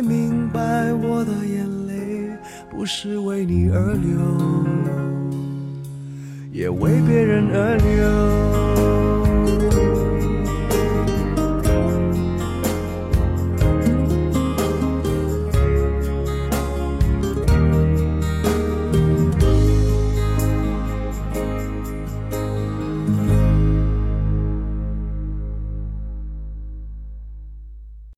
[0.00, 2.34] 才明白，我的眼泪
[2.70, 4.18] 不是为你而流，
[6.50, 8.99] 也为别人而流。